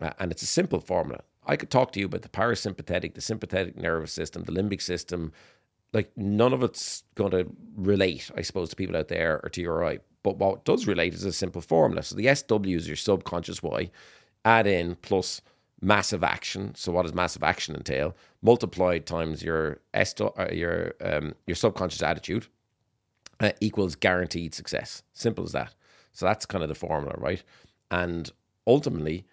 [0.00, 1.22] Uh, and it's a simple formula.
[1.44, 5.32] I could talk to you about the parasympathetic, the sympathetic nervous system, the limbic system.
[5.92, 9.60] Like none of it's going to relate, I suppose, to people out there or to
[9.60, 9.98] your eye.
[10.22, 12.02] But what does relate is a simple formula.
[12.02, 13.90] So the SW is your subconscious Y.
[14.44, 15.40] Add in plus
[15.80, 16.74] massive action.
[16.74, 18.16] So what does massive action entail?
[18.42, 22.46] Multiplied times your esto- uh, your um, your subconscious attitude
[23.40, 25.02] uh, equals guaranteed success.
[25.12, 25.74] Simple as that.
[26.12, 27.42] So that's kind of the formula, right?
[27.90, 28.30] And
[28.66, 29.24] ultimately,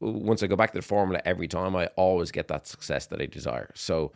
[0.00, 3.20] once I go back to the formula every time, I always get that success that
[3.20, 3.70] I desire.
[3.74, 4.12] So,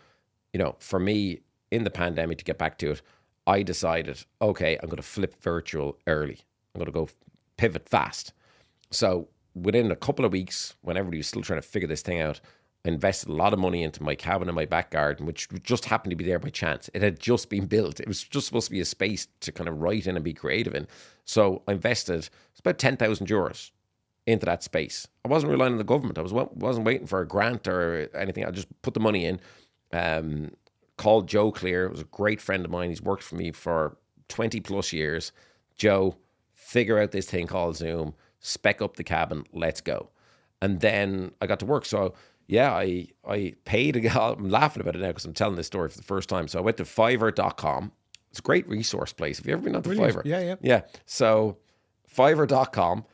[0.52, 1.40] you know, for me
[1.70, 3.02] in the pandemic, to get back to it,
[3.46, 6.38] I decided, okay, I'm going to flip virtual early.
[6.74, 7.08] I'm going to go
[7.56, 8.32] pivot fast.
[8.90, 9.28] So
[9.62, 12.40] within a couple of weeks, when everybody was still trying to figure this thing out,
[12.84, 15.84] I invested a lot of money into my cabin in my back garden, which just
[15.84, 16.88] happened to be there by chance.
[16.94, 18.00] It had just been built.
[18.00, 20.32] It was just supposed to be a space to kind of write in and be
[20.32, 20.86] creative in.
[21.24, 23.72] So I invested about ten thousand euros
[24.26, 25.08] into that space.
[25.24, 26.18] I wasn't relying on the government.
[26.18, 28.44] I was wasn't waiting for a grant or anything.
[28.44, 29.40] I just put the money in.
[29.92, 30.52] Um,
[30.96, 31.86] called Joe Clear.
[31.86, 32.90] It was a great friend of mine.
[32.90, 33.96] He's worked for me for
[34.28, 35.32] twenty plus years.
[35.76, 36.16] Joe,
[36.54, 40.10] figure out this thing called Zoom spec up the cabin, let's go.
[40.60, 41.84] And then I got to work.
[41.84, 42.14] So
[42.48, 43.96] yeah, I I paid.
[43.96, 44.14] a guy.
[44.16, 46.48] I'm laughing about it now because I'm telling this story for the first time.
[46.48, 47.92] So I went to Fiverr.com.
[48.30, 49.38] It's a great resource place.
[49.38, 50.22] Have you ever been on the Fiverr?
[50.24, 50.80] Yeah, yeah, yeah.
[51.06, 51.58] So
[52.14, 53.04] Fiverr.com,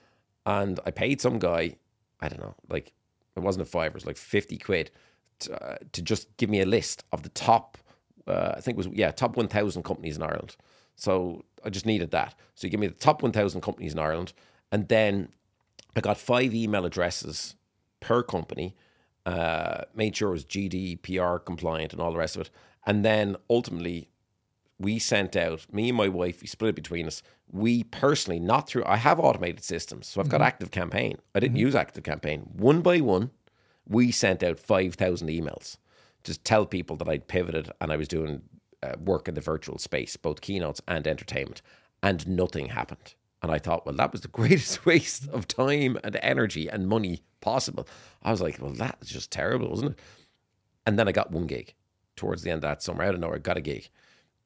[0.47, 1.77] and I paid some guy.
[2.21, 2.93] I don't know, like
[3.37, 3.87] it wasn't a Fiverr.
[3.89, 4.91] It was like fifty quid
[5.41, 7.77] to, uh, to just give me a list of the top.
[8.27, 10.57] Uh, I think it was yeah, top one thousand companies in Ireland.
[10.97, 12.37] So I just needed that.
[12.55, 14.33] So you give me the top one thousand companies in Ireland.
[14.75, 15.29] And then
[15.95, 17.55] I got five email addresses
[18.01, 18.75] per company,
[19.25, 22.51] uh, made sure it was GDPR compliant and all the rest of it.
[22.85, 24.11] And then ultimately,
[24.81, 27.23] we sent out, me and my wife, we split it between us.
[27.53, 30.09] We personally, not through, I have automated systems.
[30.09, 30.49] So I've got mm-hmm.
[30.49, 31.19] Active Campaign.
[31.37, 31.67] I didn't mm-hmm.
[31.67, 32.41] use Active Campaign.
[32.53, 33.31] One by one,
[33.89, 35.77] we sent out 5,000 emails
[36.25, 38.43] to tell people that I'd pivoted and I was doing
[38.83, 41.63] uh, work in the virtual space, both keynotes and entertainment.
[42.03, 43.15] And nothing happened.
[43.45, 47.23] And I thought, well, that was the greatest waste of time and energy and money
[47.43, 47.87] possible.
[48.23, 49.99] I was like, well, that's just terrible, wasn't it?
[50.87, 51.75] And then I got one gig
[52.17, 53.03] towards the end of that summer.
[53.05, 53.91] I don't know, I got a gig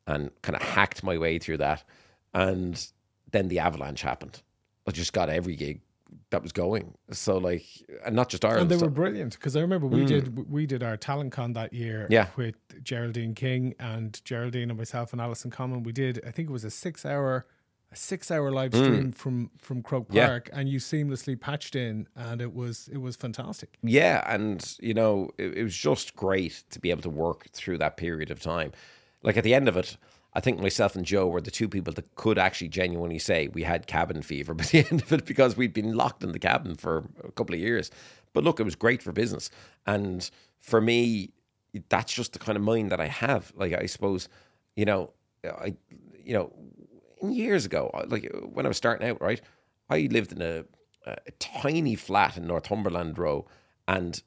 [0.09, 1.85] and kind of hacked my way through that.
[2.35, 2.85] And
[3.31, 4.43] then the avalanche happened.
[4.87, 5.81] I just got every gig
[6.31, 6.95] that was going.
[7.13, 7.67] So like,
[8.05, 8.63] and not just Ireland.
[8.63, 11.53] And they so- were brilliant because I remember we did we did our talent con
[11.53, 12.13] that year Mm.
[12.13, 12.27] Yeah.
[12.37, 15.85] with Geraldine King and Geraldine and myself and Alison Common.
[15.85, 17.47] We did I think it was a six hour
[17.91, 20.15] a six hour live stream from from Croke Mm.
[20.15, 20.27] Yeah.
[20.29, 23.79] Park and you seamlessly patched in and it was it was fantastic.
[23.83, 27.79] Yeah, and you know, it, it was just great to be able to work through
[27.79, 28.73] that period of time.
[29.23, 29.97] Like at the end of it,
[30.35, 33.63] I think myself and Joe were the two people that could actually genuinely say we
[33.63, 36.75] had cabin fever by the end of it because we'd been locked in the cabin
[36.77, 37.91] for a couple of years.
[38.35, 39.51] But look, it was great for business.
[39.87, 41.33] And for me,
[41.89, 43.51] that's just the kind of mind that I have.
[43.57, 44.29] Like I suppose,
[44.77, 45.11] you know,
[45.45, 45.75] I
[46.23, 46.53] you know,
[47.23, 49.41] years ago, like when I was starting out, right?
[49.91, 50.65] I lived in a,
[51.07, 53.47] a tiny flat in Northumberland Row,
[53.87, 54.23] and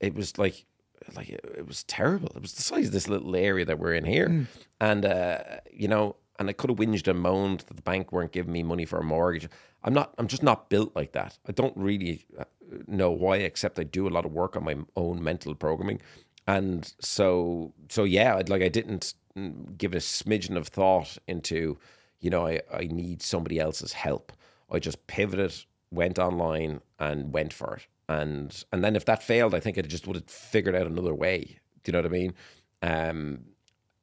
[0.00, 0.66] it was like,
[1.14, 2.30] like it, was terrible.
[2.34, 4.46] It was the size of this little area that we're in here,
[4.80, 5.38] and uh,
[5.72, 8.62] you know, and I could have whinged and moaned that the bank weren't giving me
[8.62, 9.48] money for a mortgage.
[9.82, 10.14] I'm not.
[10.18, 11.38] I'm just not built like that.
[11.48, 12.44] I don't really uh,
[12.86, 16.00] know why, except I do a lot of work on my own mental programming,
[16.46, 21.78] and so so yeah, I'd, like I didn't mm, give a smidgen of thought into,
[22.20, 24.32] you know, I I need somebody else's help.
[24.70, 25.54] I just pivoted,
[25.90, 27.86] went online, and went for it.
[28.08, 31.14] And and then if that failed, I think I just would have figured out another
[31.14, 31.58] way.
[31.82, 32.34] Do you know what I mean?
[32.82, 33.44] Um,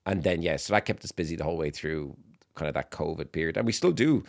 [0.05, 2.15] and then yeah, so that kept us busy the whole way through
[2.55, 4.23] kind of that COVID period, and we still do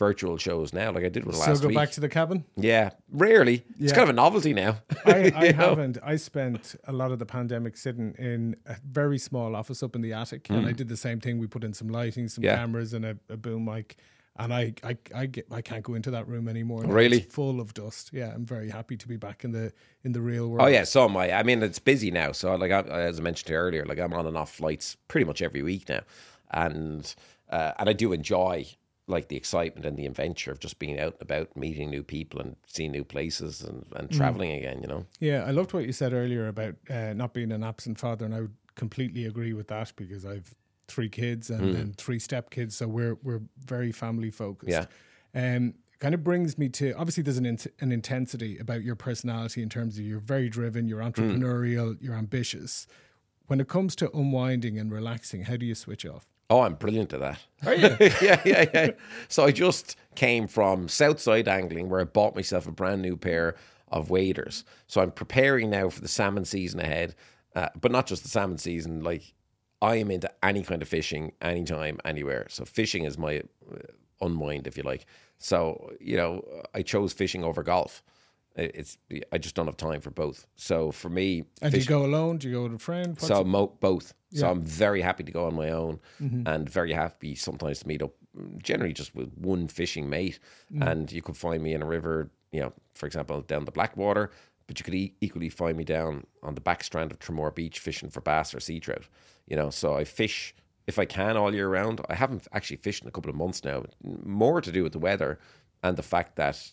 [0.00, 0.90] virtual shows now.
[0.90, 1.76] Like I did one Still last go week.
[1.76, 2.44] back to the cabin.
[2.56, 3.62] yeah, rarely.
[3.78, 3.94] It's Yeah.
[3.98, 4.78] kind of a novelty now.
[5.04, 5.68] I, I You know?
[5.68, 5.98] haven't.
[6.02, 10.00] I spent a lot of the pandemic sitting in a very small office up in
[10.02, 11.38] the attic, and I did the same thing.
[11.38, 12.46] We put in some lighting, some Mm.
[12.46, 12.56] Yeah.
[12.56, 13.96] cameras, and a, a boom mic.
[14.38, 16.82] And I, I, I get, I can't go into that room anymore.
[16.84, 16.92] now.
[16.94, 17.18] Really?
[17.18, 18.10] it's full of dust.
[18.12, 19.70] Yeah, I'm very happy to be back in the
[20.02, 20.62] in the real world.
[20.64, 21.30] Oh yeah, so am I.
[21.32, 22.32] I mean, it's busy now.
[22.32, 25.42] So like, I, as I mentioned earlier, like I'm on and off flights pretty much
[25.42, 26.00] every week now,
[26.52, 27.14] and
[27.50, 28.66] uh, and I do enjoy
[29.10, 32.40] like the excitement and the adventure of just being out and about, meeting new people
[32.40, 34.80] and seeing new places and, and traveling again.
[34.82, 35.06] You know.
[35.18, 38.34] Yeah, I loved what you said earlier about uh, not being an absent father, and
[38.34, 40.54] I would completely agree with that because I've
[40.88, 44.70] three kids and, and three step kids, so we're we're very family focused.
[44.70, 44.86] Yeah.
[45.34, 49.62] Um, kind of brings me to obviously there's an int- an intensity about your personality
[49.62, 52.86] in terms of you're very driven, you're entrepreneurial, you're ambitious.
[53.46, 56.26] When it comes to unwinding and relaxing, how do you switch off?
[56.50, 57.38] Oh, I'm brilliant at that.
[57.64, 57.96] Are you?
[58.20, 58.90] yeah, yeah, yeah.
[59.28, 63.56] So I just came from Southside Angling where I bought myself a brand new pair
[63.88, 64.64] of waders.
[64.88, 67.14] So I'm preparing now for the salmon season ahead,
[67.54, 69.04] uh, but not just the salmon season.
[69.04, 69.34] Like
[69.80, 72.46] I am into any kind of fishing, anytime, anywhere.
[72.50, 73.76] So fishing is my uh,
[74.20, 75.06] unwind, if you like.
[75.38, 78.02] So you know, I chose fishing over golf.
[78.56, 78.98] It- It's
[79.32, 80.46] I just don't have time for both.
[80.56, 82.38] So for me, And fish- do you go alone?
[82.38, 83.08] Do you go with a friend?
[83.14, 84.14] What's so mo- both.
[84.32, 86.46] So I'm very happy to go on my own, mm-hmm.
[86.46, 90.38] and very happy sometimes to meet up, mm, generally just with one fishing mate.
[90.72, 90.86] Mm.
[90.88, 94.30] And you could find me in a river, you know, for example, down the Blackwater.
[94.68, 97.80] But you could e- equally find me down on the back strand of Tramore Beach
[97.80, 99.08] fishing for bass or sea trout.
[99.48, 100.54] You know, so I fish
[100.86, 102.00] if I can all year round.
[102.08, 103.84] I haven't actually fished in a couple of months now.
[104.24, 105.40] More to do with the weather
[105.82, 106.70] and the fact that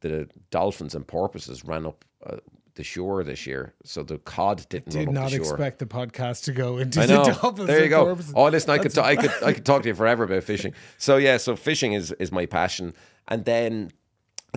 [0.00, 2.36] the dolphins and porpoises ran up uh,
[2.74, 6.44] the shore this year, so the cod didn't did run up not expect the podcast
[6.44, 8.04] to go into I the dolphins There you and go.
[8.04, 8.32] porpoises.
[8.34, 10.72] Oh, listen, I could, ta- I could, I could talk to you forever about fishing.
[10.96, 12.94] So yeah, so fishing is is my passion,
[13.28, 13.90] and then,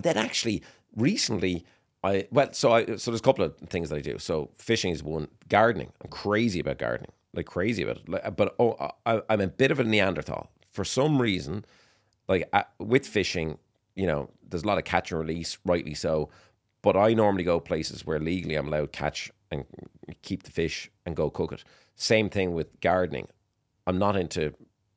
[0.02, 0.62] then actually
[0.96, 1.64] recently.
[2.02, 4.18] I well, so I so there's a couple of things that I do.
[4.18, 5.28] So fishing is one.
[5.48, 8.08] Gardening, I'm crazy about gardening, like crazy about it.
[8.08, 11.64] Like, but oh, I, I'm a bit of a Neanderthal for some reason.
[12.28, 13.58] Like uh, with fishing,
[13.94, 16.30] you know, there's a lot of catch and release, rightly so.
[16.82, 19.64] But I normally go places where legally I'm allowed catch and
[20.22, 21.64] keep the fish and go cook it.
[21.96, 23.28] Same thing with gardening.
[23.86, 24.54] I'm not into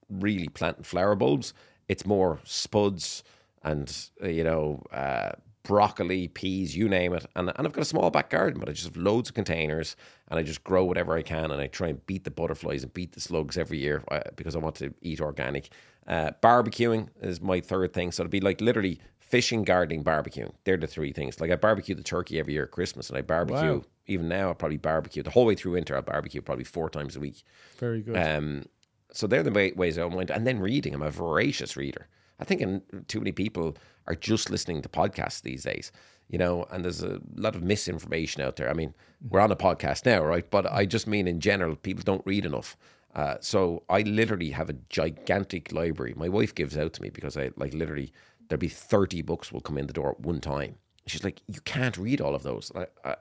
[0.10, 1.54] really planting flower bulbs.
[1.88, 3.24] It's more spuds
[3.64, 5.32] and uh, you know uh,
[5.68, 7.26] broccoli, peas, you name it.
[7.36, 9.96] And and I've got a small back garden, but I just have loads of containers
[10.30, 12.94] and I just grow whatever I can and I try and beat the butterflies and
[12.94, 15.70] beat the slugs every year uh, because I want to eat organic.
[16.08, 20.54] Uh, barbecuing is my third thing, so it'd be like literally fishing, gardening, barbecuing.
[20.64, 21.42] They're the three things.
[21.42, 23.86] Like I barbecue the turkey every year at Christmas, and I barbecue Wow.
[24.08, 24.50] even now.
[24.50, 25.98] I probably barbecue the whole way through winter.
[25.98, 27.44] I barbecue probably four times a week.
[27.78, 28.16] Very good.
[28.16, 28.66] Um,
[29.12, 30.32] so they're the way, ways I unwind.
[30.32, 30.94] And then reading.
[30.96, 32.08] I'm a voracious reader.
[32.40, 35.92] I think in, too many people are just listening to podcasts these days,
[36.30, 38.70] you know, and there's a lot of misinformation out there.
[38.70, 38.94] I mean,
[39.30, 40.50] we're on a podcast now, right?
[40.50, 42.78] But I just mean in general, people don't read enough.
[43.16, 46.14] Uh, so I literally have a gigantic library.
[46.16, 48.14] My wife gives out to me because I like literally
[48.48, 50.76] there'd be 30 books will come in the door at one time.
[51.08, 52.72] She's like, you can't read all of those.
[52.76, 53.16] I, I,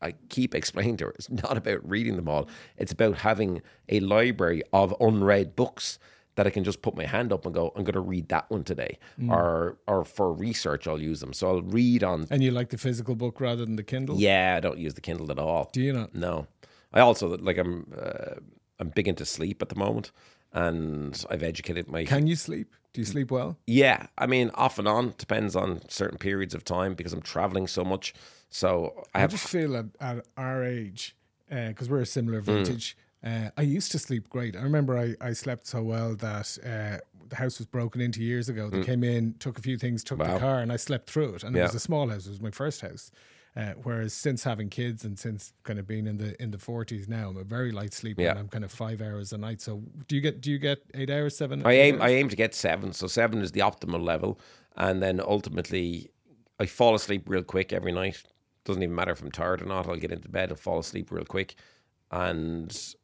[0.00, 2.48] I keep explaining to her, it's not about reading them all.
[2.78, 5.98] It's about having a library of unread books
[6.34, 8.50] that I can just put my hand up and go, I'm going to read that
[8.50, 11.32] one today, or or for research I'll use them.
[11.32, 12.26] So I'll read on.
[12.30, 14.16] And you like the physical book rather than the Kindle?
[14.18, 15.70] Yeah, I don't use the Kindle at all.
[15.72, 16.14] Do you not?
[16.14, 16.46] No,
[16.92, 18.36] I also like I'm uh,
[18.78, 20.10] I'm big into sleep at the moment,
[20.52, 22.04] and I've educated my.
[22.04, 22.74] Can you sleep?
[22.92, 23.56] Do you sleep well?
[23.66, 27.66] yeah, I mean, off and on depends on certain periods of time because I'm traveling
[27.66, 28.12] so much.
[28.50, 31.16] So I I have just feel at, at our age,
[31.48, 32.44] because we're a similar Mm.
[32.44, 34.56] vintage, uh, I used to sleep great.
[34.56, 38.48] I remember I, I slept so well that uh, the house was broken into years
[38.48, 38.68] ago.
[38.68, 40.40] They came in, took a few things, took the Mm.
[40.40, 41.44] Car, and I slept through it.
[41.44, 42.26] And it was a small house.
[42.26, 43.10] It was my first house.
[43.54, 47.06] Uh, whereas since having kids and since kind of being in the in the forties
[47.06, 48.30] now, I'm a very light sleeper Yeah.
[48.30, 49.60] and I'm kind of five hours a night.
[49.60, 51.64] So do you get do you get eight hours, seven?
[51.66, 52.10] I aim hours?
[52.10, 52.94] I aim to get seven.
[52.94, 54.40] So seven is the optimal level,
[54.76, 56.08] and then ultimately
[56.58, 58.22] I fall asleep real quick every night.
[58.64, 59.86] Doesn't even matter if I'm tired or not.
[59.86, 61.54] I'll get into bed and fall asleep real quick,
[62.10, 62.94] and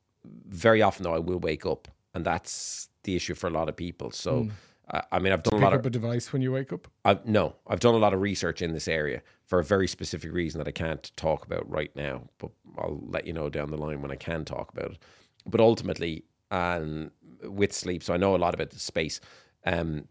[0.46, 3.76] very often though I will wake up, and that's the issue for a lot of
[3.76, 4.10] people.
[4.10, 4.48] So.
[4.90, 6.88] I I mean, I've done a lot of a device when you wake up.
[7.04, 10.32] I've, no, I've done a lot of research in this area for a very specific
[10.32, 13.76] reason that I can't talk about right now, but I'll let you know down the
[13.76, 14.98] line when I can talk about it.
[15.44, 17.10] But ultimately, um,
[17.42, 19.20] with sleep, so I know a lot about the space.
[19.66, 20.08] Um,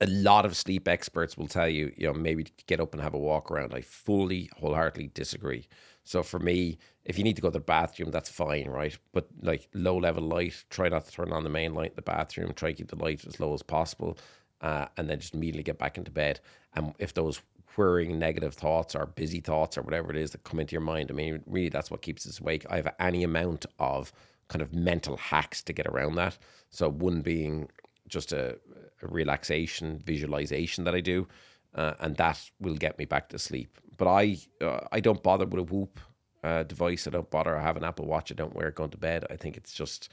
[0.00, 3.14] a lot of sleep experts will tell you, you know, maybe get up and have
[3.14, 3.72] a walk around.
[3.72, 5.68] I fully, wholeheartedly disagree.
[6.04, 8.96] So for me, if you need to go to the bathroom, that's fine, right?
[9.12, 12.02] But like low level light, try not to turn on the main light in the
[12.02, 12.52] bathroom.
[12.54, 14.18] Try to keep the light as low as possible,
[14.60, 16.40] uh, and then just immediately get back into bed.
[16.74, 17.40] And if those
[17.76, 21.10] whirring negative thoughts or busy thoughts or whatever it is that come into your mind,
[21.10, 22.66] I mean, really, that's what keeps us awake.
[22.68, 24.12] I have any amount of
[24.48, 26.36] kind of mental hacks to get around that.
[26.70, 27.68] So one being
[28.08, 28.58] just a,
[29.02, 31.28] a relaxation visualization that I do,
[31.74, 33.78] uh, and that will get me back to sleep.
[33.96, 36.00] But I uh, I don't bother with a Whoop
[36.42, 37.06] uh, device.
[37.06, 37.56] I don't bother.
[37.56, 38.32] I have an Apple Watch.
[38.32, 39.24] I don't wear it going to bed.
[39.30, 40.08] I think it's just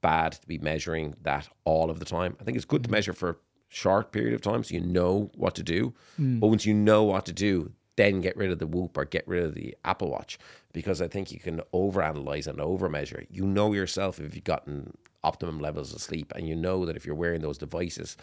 [0.00, 2.36] bad to be measuring that all of the time.
[2.40, 3.36] I think it's good to measure for a
[3.68, 5.94] short period of time so you know what to do.
[6.18, 9.26] But once you know what to do, then get rid of the Whoop or get
[9.28, 10.38] rid of the Apple Watch
[10.72, 13.26] because I think you can overanalyze and overmeasure.
[13.30, 17.04] You know yourself if you've gotten optimum levels of sleep, and you know that if
[17.04, 18.16] you're wearing those devices,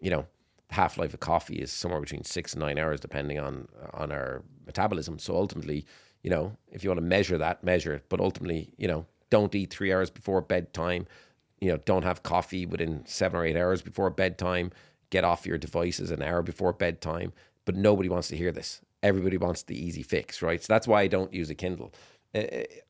[0.00, 0.26] you know
[0.70, 4.42] half life of coffee is somewhere between six and nine hours, depending on on our
[4.66, 5.18] metabolism.
[5.18, 5.84] So ultimately,
[6.22, 8.04] you know, if you want to measure that, measure it.
[8.08, 11.06] But ultimately, you know, don't eat three hours before bedtime.
[11.60, 14.72] You know, don't have coffee within seven or eight hours before bedtime.
[15.10, 17.32] Get off your devices an hour before bedtime.
[17.64, 18.80] But nobody wants to hear this.
[19.02, 20.62] Everybody wants the easy fix, right?
[20.62, 21.92] So that's why I don't use a Kindle.
[22.34, 22.44] Uh,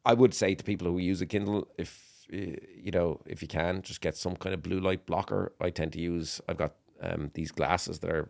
[0.05, 3.49] I would say to people who use a Kindle, if uh, you know, if you
[3.49, 5.53] can, just get some kind of blue light blocker.
[5.61, 6.41] I tend to use.
[6.49, 8.29] I've got um, these glasses that are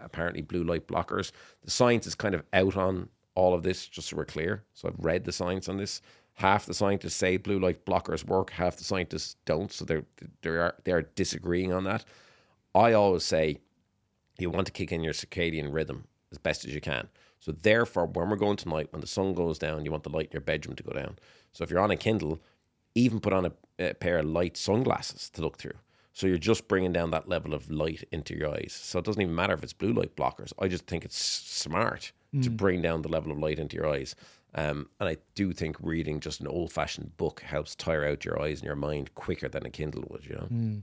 [0.00, 1.32] apparently blue light blockers.
[1.64, 4.64] The science is kind of out on all of this, just so we're clear.
[4.74, 6.02] So I've read the science on this.
[6.34, 9.70] Half the scientists say blue light blockers work, half the scientists don't.
[9.70, 10.04] So they're
[10.40, 12.04] they are they are disagreeing on that.
[12.74, 13.58] I always say
[14.38, 17.08] you want to kick in your circadian rhythm as best as you can.
[17.38, 20.26] So therefore, when we're going tonight, when the sun goes down, you want the light
[20.26, 21.18] in your bedroom to go down.
[21.52, 22.40] So if you're on a Kindle,
[22.94, 25.74] even put on a, a pair of light sunglasses to look through.
[26.12, 28.72] So you're just bringing down that level of light into your eyes.
[28.72, 30.52] So it doesn't even matter if it's blue light blockers.
[30.58, 34.14] I just think it's smart to bring down the level of light into your eyes.
[34.54, 38.40] Um, and I do think reading just an old fashioned book helps tire out your
[38.40, 40.82] eyes and your mind quicker than a Kindle would, you know?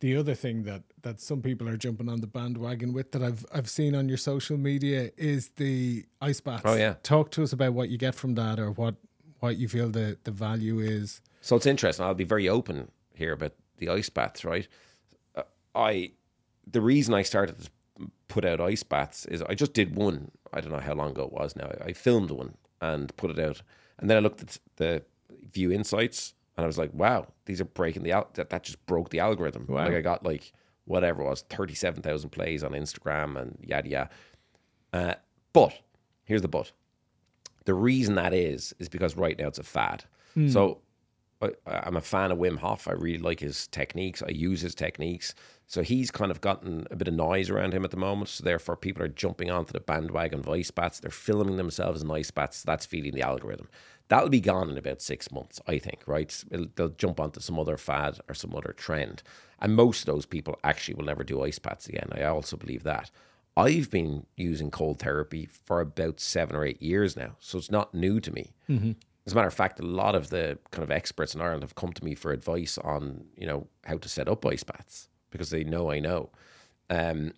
[0.00, 3.44] The other thing that that some people are jumping on the bandwagon with that I've
[3.52, 6.62] I've seen on your social media is the ice baths.
[6.64, 6.94] Oh, yeah.
[7.02, 8.94] Talk to us about what you get from that or what
[9.40, 11.20] what you feel the the value is.
[11.40, 12.04] So it's interesting.
[12.04, 14.68] I'll be very open here about the ice baths, right?
[15.34, 15.42] Uh,
[15.74, 16.12] I
[16.66, 17.70] the reason I started to
[18.28, 20.30] put out ice baths is I just did one.
[20.52, 21.70] I don't know how long ago it was now.
[21.84, 23.62] I filmed one and put it out,
[23.98, 25.02] and then I looked at the
[25.52, 28.84] view insights, and I was like, "Wow, these are breaking the al- that that just
[28.86, 29.84] broke the algorithm." Wow.
[29.84, 30.52] Like I got like
[30.84, 34.10] whatever it was, thirty seven thousand plays on Instagram and yada yada.
[34.92, 35.14] Uh,
[35.52, 35.72] but
[36.24, 36.72] here's the but.
[37.64, 40.04] The reason that is is because right now it's a fad.
[40.48, 40.80] So
[41.40, 42.88] I, I'm a fan of Wim Hof.
[42.88, 44.22] I really like his techniques.
[44.22, 45.34] I use his techniques.
[45.66, 48.30] So he's kind of gotten a bit of noise around him at the moment.
[48.30, 51.00] So therefore, people are jumping onto the bandwagon of ice bats.
[51.00, 52.62] They're filming themselves in ice bats.
[52.62, 53.68] That's feeding the algorithm.
[54.08, 56.00] That'll be gone in about six months, I think.
[56.06, 56.44] Right?
[56.50, 59.22] It'll, they'll jump onto some other fad or some other trend,
[59.60, 62.08] and most of those people actually will never do ice bats again.
[62.12, 63.10] I also believe that.
[63.54, 67.92] I've been using cold therapy for about seven or eight years now, so it's not
[67.92, 68.52] new to me.
[68.70, 68.92] Mm-hmm.
[69.28, 71.74] As a matter of fact, a lot of the kind of experts in Ireland have
[71.74, 75.50] come to me for advice on, you know, how to set up ice baths because
[75.50, 76.30] they know I know.
[76.88, 77.34] Um,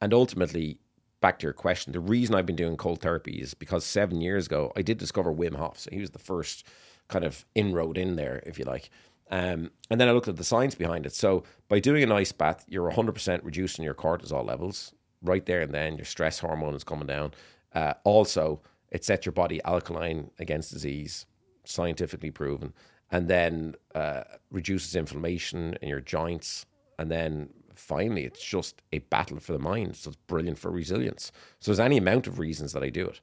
[0.00, 0.78] and ultimately,
[1.20, 4.46] back to your question, the reason I've been doing cold therapy is because seven years
[4.46, 5.80] ago I did discover Wim Hof.
[5.80, 6.64] So he was the first
[7.08, 8.90] kind of inroad in there, if you like.
[9.28, 11.12] Um, and then I looked at the science behind it.
[11.12, 15.74] So by doing an ice bath, you're 100% reducing your cortisol levels right there and
[15.74, 15.96] then.
[15.96, 17.34] Your stress hormone is coming down.
[17.74, 18.62] Uh, also,
[18.92, 21.26] it sets your body alkaline against disease,
[21.64, 22.72] scientifically proven,
[23.10, 26.66] and then uh, reduces inflammation in your joints.
[26.98, 29.96] And then finally, it's just a battle for the mind.
[29.96, 31.32] So it's brilliant for resilience.
[31.60, 33.20] So there's any amount of reasons that I do it.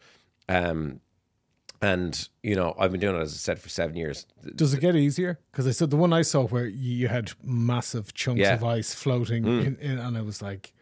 [0.48, 1.00] Um,
[1.82, 4.26] and you know, I've been doing it as I said for seven years.
[4.56, 5.40] Does it get easier?
[5.52, 8.56] Because I said the one I saw where you had massive chunks Yeah.
[8.56, 9.66] of ice floating, Mm.
[9.66, 10.74] in, in, and I was like,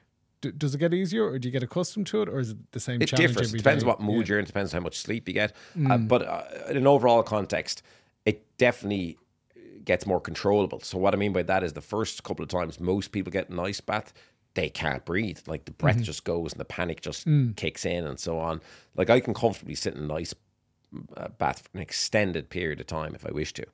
[0.41, 2.57] d- does it get easier, or do you get accustomed to it, or is it
[2.71, 3.51] the same It challenge differs.
[3.53, 3.87] Depends day?
[3.87, 4.33] what mood Yeah.
[4.33, 4.45] you're in.
[4.45, 5.53] Depends how much sleep you get.
[5.89, 7.81] Uh, but uh, in an overall context,
[8.25, 9.17] it definitely
[9.85, 10.79] gets more controllable.
[10.81, 13.49] So what I mean by that is the first couple of times most people get
[13.49, 14.13] an ice bath,
[14.53, 15.39] they can't breathe.
[15.47, 17.25] Like the breath just goes and the panic just
[17.55, 18.59] kicks in and so on.
[18.95, 20.33] Like I can comfortably sit in an ice
[21.15, 23.65] uh, bath for an extended period of time if I wish to.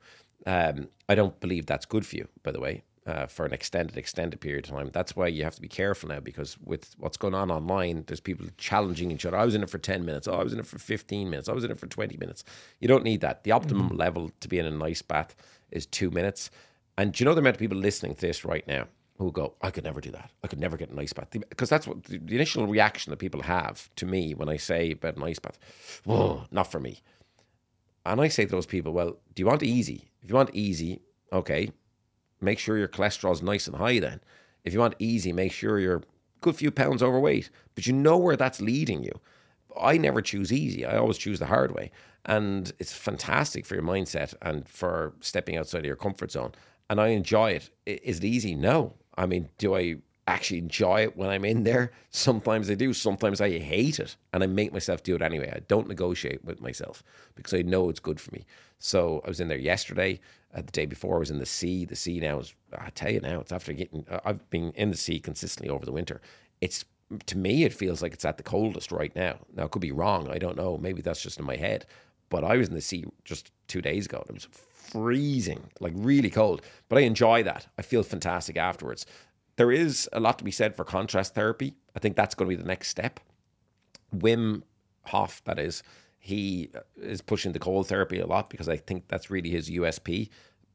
[0.46, 3.96] Um, I don't believe that's good for you, by the way, uh, for an extended,
[3.96, 4.90] extended period of time.
[4.92, 8.20] That's why you have to be careful now because with what's going on online, there's
[8.20, 9.36] people challenging each other.
[9.36, 10.26] I was in it for 10 minutes.
[10.26, 11.48] Oh, I was in it for 15 minutes.
[11.48, 12.44] I was in it for 20 minutes.
[12.80, 13.44] You don't need that.
[13.44, 15.36] The optimum level to be in a nice bath
[15.70, 16.50] is two minutes.
[16.96, 18.86] And do you know the amount of people listening to this right now
[19.18, 20.30] who go, I could never do that.
[20.42, 21.28] I could never get an ice bath.
[21.30, 24.92] Because that's what the, the initial reaction that people have to me when I say
[24.92, 25.58] about an ice bath.
[26.04, 27.02] Whoa, not for me.
[28.06, 30.10] And I say to those people, well, do you want easy?
[30.22, 31.00] If you want easy,
[31.32, 31.70] okay,
[32.40, 34.20] make sure your cholesterol's nice and high then.
[34.64, 36.02] If you want easy, make sure you're
[36.40, 37.50] good few pounds overweight.
[37.74, 39.20] But you know where that's leading you.
[39.78, 40.84] I never choose easy.
[40.84, 41.90] I always choose the hard way.
[42.24, 46.52] And it's fantastic for your mindset and for stepping outside of your comfort zone.
[46.88, 47.70] And I enjoy it.
[47.86, 48.54] Is it easy?
[48.54, 48.94] No.
[49.16, 49.96] I mean, do I
[50.26, 51.92] actually enjoy it when I'm in there?
[52.10, 52.92] Sometimes I do.
[52.92, 54.16] Sometimes I hate it.
[54.32, 55.52] And I make myself do it anyway.
[55.54, 57.02] I don't negotiate with myself
[57.34, 58.46] because I know it's good for me.
[58.78, 60.20] So I was in there yesterday.
[60.54, 61.84] Uh, the day before, I was in the sea.
[61.84, 64.90] The sea now is, I tell you now, it's after getting, uh, I've been in
[64.90, 66.20] the sea consistently over the winter.
[66.60, 66.84] It's,
[67.26, 69.38] to me, it feels like it's at the coldest right now.
[69.54, 70.30] Now, it could be wrong.
[70.30, 70.78] I don't know.
[70.78, 71.86] Maybe that's just in my head.
[72.30, 74.24] But I was in the sea just two days ago.
[74.28, 76.62] and It was freezing, like really cold.
[76.88, 77.66] But I enjoy that.
[77.78, 79.06] I feel fantastic afterwards.
[79.56, 81.74] There is a lot to be said for contrast therapy.
[81.94, 83.20] I think that's going to be the next step.
[84.14, 84.62] Wim
[85.06, 85.82] Hof, that is,
[86.18, 90.30] he is pushing the cold therapy a lot because I think that's really his USP.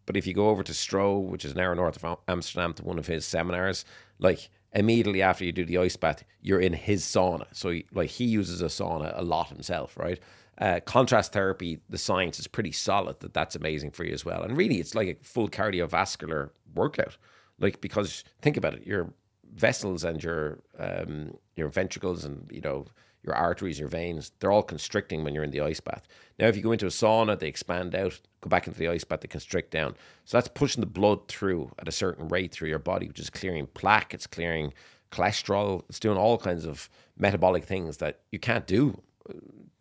[0.05, 2.83] But if you go over to Stroe, which is an hour north of Amsterdam, to
[2.83, 3.85] one of his seminars,
[4.19, 7.45] like immediately after you do the ice bath, you're in his sauna.
[7.51, 10.19] So, like, he uses a sauna a lot himself, right?
[10.59, 14.43] Uh, contrast therapy, the science is pretty solid that that's amazing for you as well.
[14.43, 17.17] And really, it's like a full cardiovascular workout.
[17.59, 19.13] Like, because think about it, your
[19.53, 22.85] vessels and your um, your ventricles and you know
[23.23, 26.07] your arteries, your veins, they're all constricting when you're in the ice bath.
[26.37, 28.19] Now, if you go into a sauna, they expand out.
[28.41, 29.95] Go back into the ice bath, they constrict down.
[30.23, 33.29] So that's pushing the blood through at a certain rate through your body, which is
[33.29, 34.73] clearing plaque, it's clearing
[35.11, 39.33] cholesterol, it's doing all kinds of metabolic things that you can't do uh,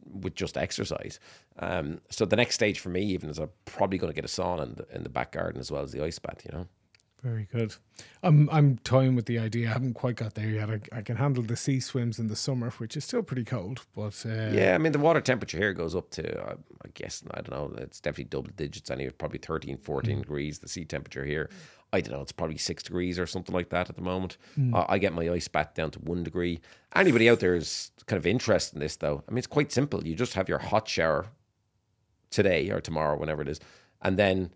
[0.05, 1.21] with just exercise.
[1.61, 4.29] Um, so the next stage for me, even, is I'm probably going to get a
[4.29, 6.43] sauna in the, in the back garden as well as the ice bath.
[6.45, 6.67] You know.
[7.23, 7.75] Very good.
[8.23, 9.69] I'm I'm toying with the idea.
[9.69, 10.71] I haven't quite got there yet.
[10.71, 13.85] I, I can handle the sea swims in the summer, which is still pretty cold.
[13.97, 16.55] But uh, Yeah, I mean, the water temperature here goes up to, uh,
[16.85, 20.61] I guess, I don't know, it's definitely double digits anyway, probably 13, 14 degrees.
[20.61, 21.51] The sea temperature here,
[21.93, 24.37] I don't know, it's probably six degrees or something like that at the moment.
[24.73, 26.61] Uh, I get my ice bath down to one degree.
[26.95, 29.25] Anybody out there is kind of interested in this, though.
[29.29, 30.07] I mean, it's quite simple.
[30.07, 31.27] You just have your hot shower
[32.31, 33.59] today or tomorrow, whenever it is,
[34.03, 34.53] and then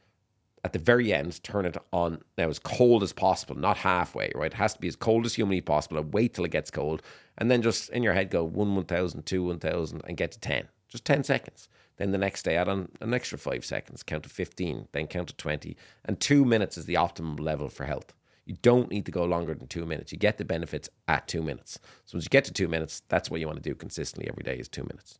[0.64, 4.52] at the very end, turn it on now as cold as possible, not halfway, right?
[4.52, 5.98] It has to be as cold as humanly possible.
[5.98, 7.02] And wait till it gets cold.
[7.38, 10.68] And then just in your head go one 1,000, two 1,000, and get to 10.
[10.88, 11.68] Just 10 seconds.
[11.96, 15.28] Then the next day, add on an extra five seconds, count to 15, then count
[15.28, 15.76] to 20.
[16.04, 18.12] And two minutes is the optimum level for health.
[18.44, 20.12] You don't need to go longer than two minutes.
[20.12, 21.78] You get the benefits at two minutes.
[22.04, 24.42] So once you get to two minutes, that's what you want to do consistently every
[24.42, 25.18] day is two minutes.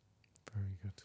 [0.55, 1.03] Very good.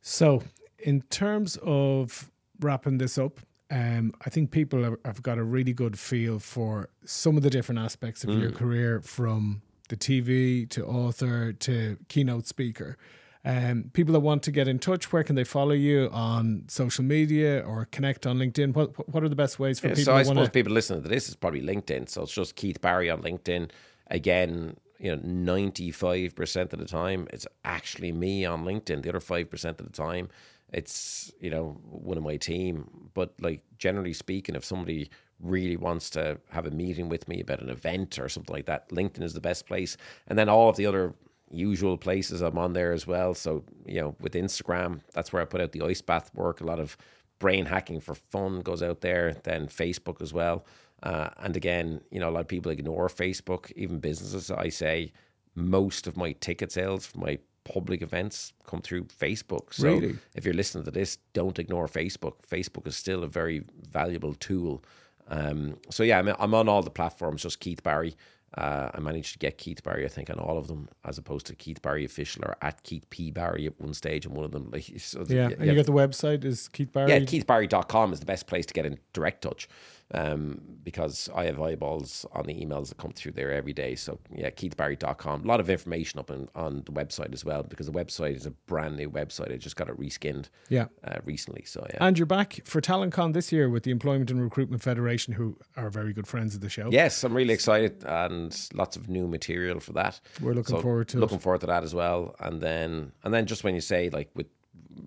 [0.00, 0.42] So,
[0.78, 3.40] in terms of wrapping this up,
[3.72, 7.48] um, I think people have, have got a really good feel for some of the
[7.48, 12.98] different aspects of your career from the TV to author to keynote speaker.
[13.44, 17.02] Um, people that want to get in touch, where can they follow you on social
[17.02, 18.74] media or connect on LinkedIn?
[18.74, 20.52] What what are the best ways for Yeah, people so I suppose want to?
[20.52, 22.08] people listening to this is probably LinkedIn.
[22.10, 23.70] So it's just Keith Barry on LinkedIn.
[24.08, 29.02] Again, you know, ninety five percent of the time, it's actually me on LinkedIn.
[29.02, 30.28] The other five percent of the time,
[30.72, 33.10] it's you know one of my team.
[33.14, 35.10] But like generally speaking, if somebody
[35.40, 38.88] really wants to have a meeting with me about an event or something like that,
[38.90, 39.96] LinkedIn is the best place.
[40.28, 41.14] And then all of the other
[41.50, 43.34] usual places I'm on there as well.
[43.34, 46.64] So, you know, with Instagram, that's where I put out the ice bath work, a
[46.64, 46.96] lot of
[47.38, 49.34] brain hacking for fun goes out there.
[49.42, 50.64] Then Facebook as well.
[51.02, 54.50] Uh, and again, you know, a lot of people ignore Facebook, even businesses.
[54.50, 55.12] I say
[55.56, 59.72] most of my ticket sales for my public events come through Facebook.
[59.72, 60.18] So Really?
[60.34, 62.34] if you're listening to this, don't ignore Facebook.
[62.50, 64.82] Facebook is still a very valuable tool.
[65.28, 68.16] Um, so yeah, I'm, I'm on all the platforms, just Keith Barry.
[68.58, 71.46] Uh, I managed to get Keith Barry, I think, on all of them, as opposed
[71.46, 74.50] to Keith Barry official or at Keith P Barry at one stage and one of
[74.50, 74.68] them.
[74.72, 77.10] Like, so Yeah, and you got the website is Keith Barry.
[77.10, 79.68] yeah, keithbarry.com is the best place to get in direct touch
[80.12, 83.94] um, because I have eyeballs on the emails that come through there every day.
[83.94, 85.44] So, yeah, keithbarry.com.
[85.44, 88.46] A lot of information up on, on the website as well because the website is
[88.46, 89.52] a brand new website.
[89.52, 90.86] I just got it reskinned Yeah.
[91.04, 91.64] uh, recently.
[91.64, 91.98] So, yeah.
[92.06, 95.88] And you're back for TalentCon this year with the Employment and Recruitment Federation, who are
[95.88, 96.88] very good friends of the show.
[96.90, 100.20] Yes, I'm really excited and lots of new material for that.
[100.40, 101.20] We're looking forward to it.
[101.20, 102.34] looking forward to that as well.
[102.40, 104.46] And then and then just when you say like with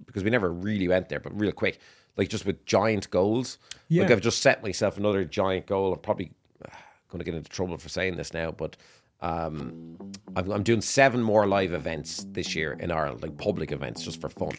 [0.05, 1.79] because we never really went there, but real quick,
[2.17, 3.57] like just with giant goals.
[3.89, 5.93] Like I've just set myself another giant goal.
[5.93, 6.31] I'm probably
[7.09, 8.77] going to get into trouble for saying this now, but
[9.21, 9.97] um,
[10.35, 14.19] I'm, I'm doing seven more live events this year in Ireland, like public events, just
[14.21, 14.51] for fun.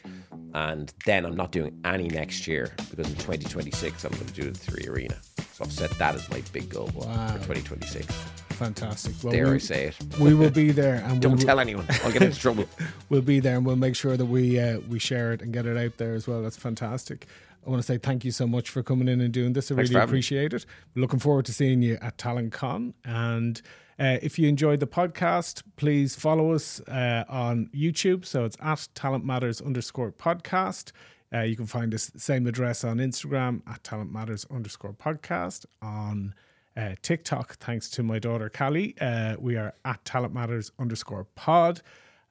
[0.55, 4.51] And then I'm not doing any next year because in 2026 I'm going to do
[4.51, 5.17] the 3Arena.
[5.53, 7.29] So I've set that as my big goal Wow.
[7.29, 8.07] for 2026.
[8.51, 9.13] Fantastic.
[9.23, 9.97] Well, Dare I we, say it?
[10.19, 11.85] we will be there, and Don't we'll, tell anyone.
[12.05, 12.65] I'll get into trouble.
[13.11, 15.67] we'll be there, and we'll make sure that we uh, we share it and get
[15.67, 16.43] it out there as well.
[16.43, 17.27] That's fantastic.
[17.67, 19.71] I want to say thank you so much for coming in and doing this.
[19.71, 20.19] I Thanks really having me.
[20.19, 20.67] appreciate it.
[20.95, 22.95] Looking forward to seeing you at TalentCon.
[23.05, 23.61] And
[23.99, 28.25] uh, if you enjoyed the podcast, please follow us uh, on YouTube.
[28.25, 30.93] So it's at Talent Matters underscore podcast.
[31.35, 35.67] Uh, you can find us the same address on Instagram at Talent Matters underscore podcast
[35.83, 36.35] on
[36.77, 37.57] uh, TikTok.
[37.57, 41.81] Thanks to my daughter Callie, uh, we are at Talent Matters underscore pod.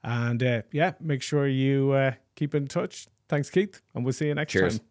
[0.02, 3.06] And uh, yeah, make sure you uh, keep in touch.
[3.28, 4.78] Thanks, Keith, and we'll see you next Cheers.
[4.78, 4.86] time.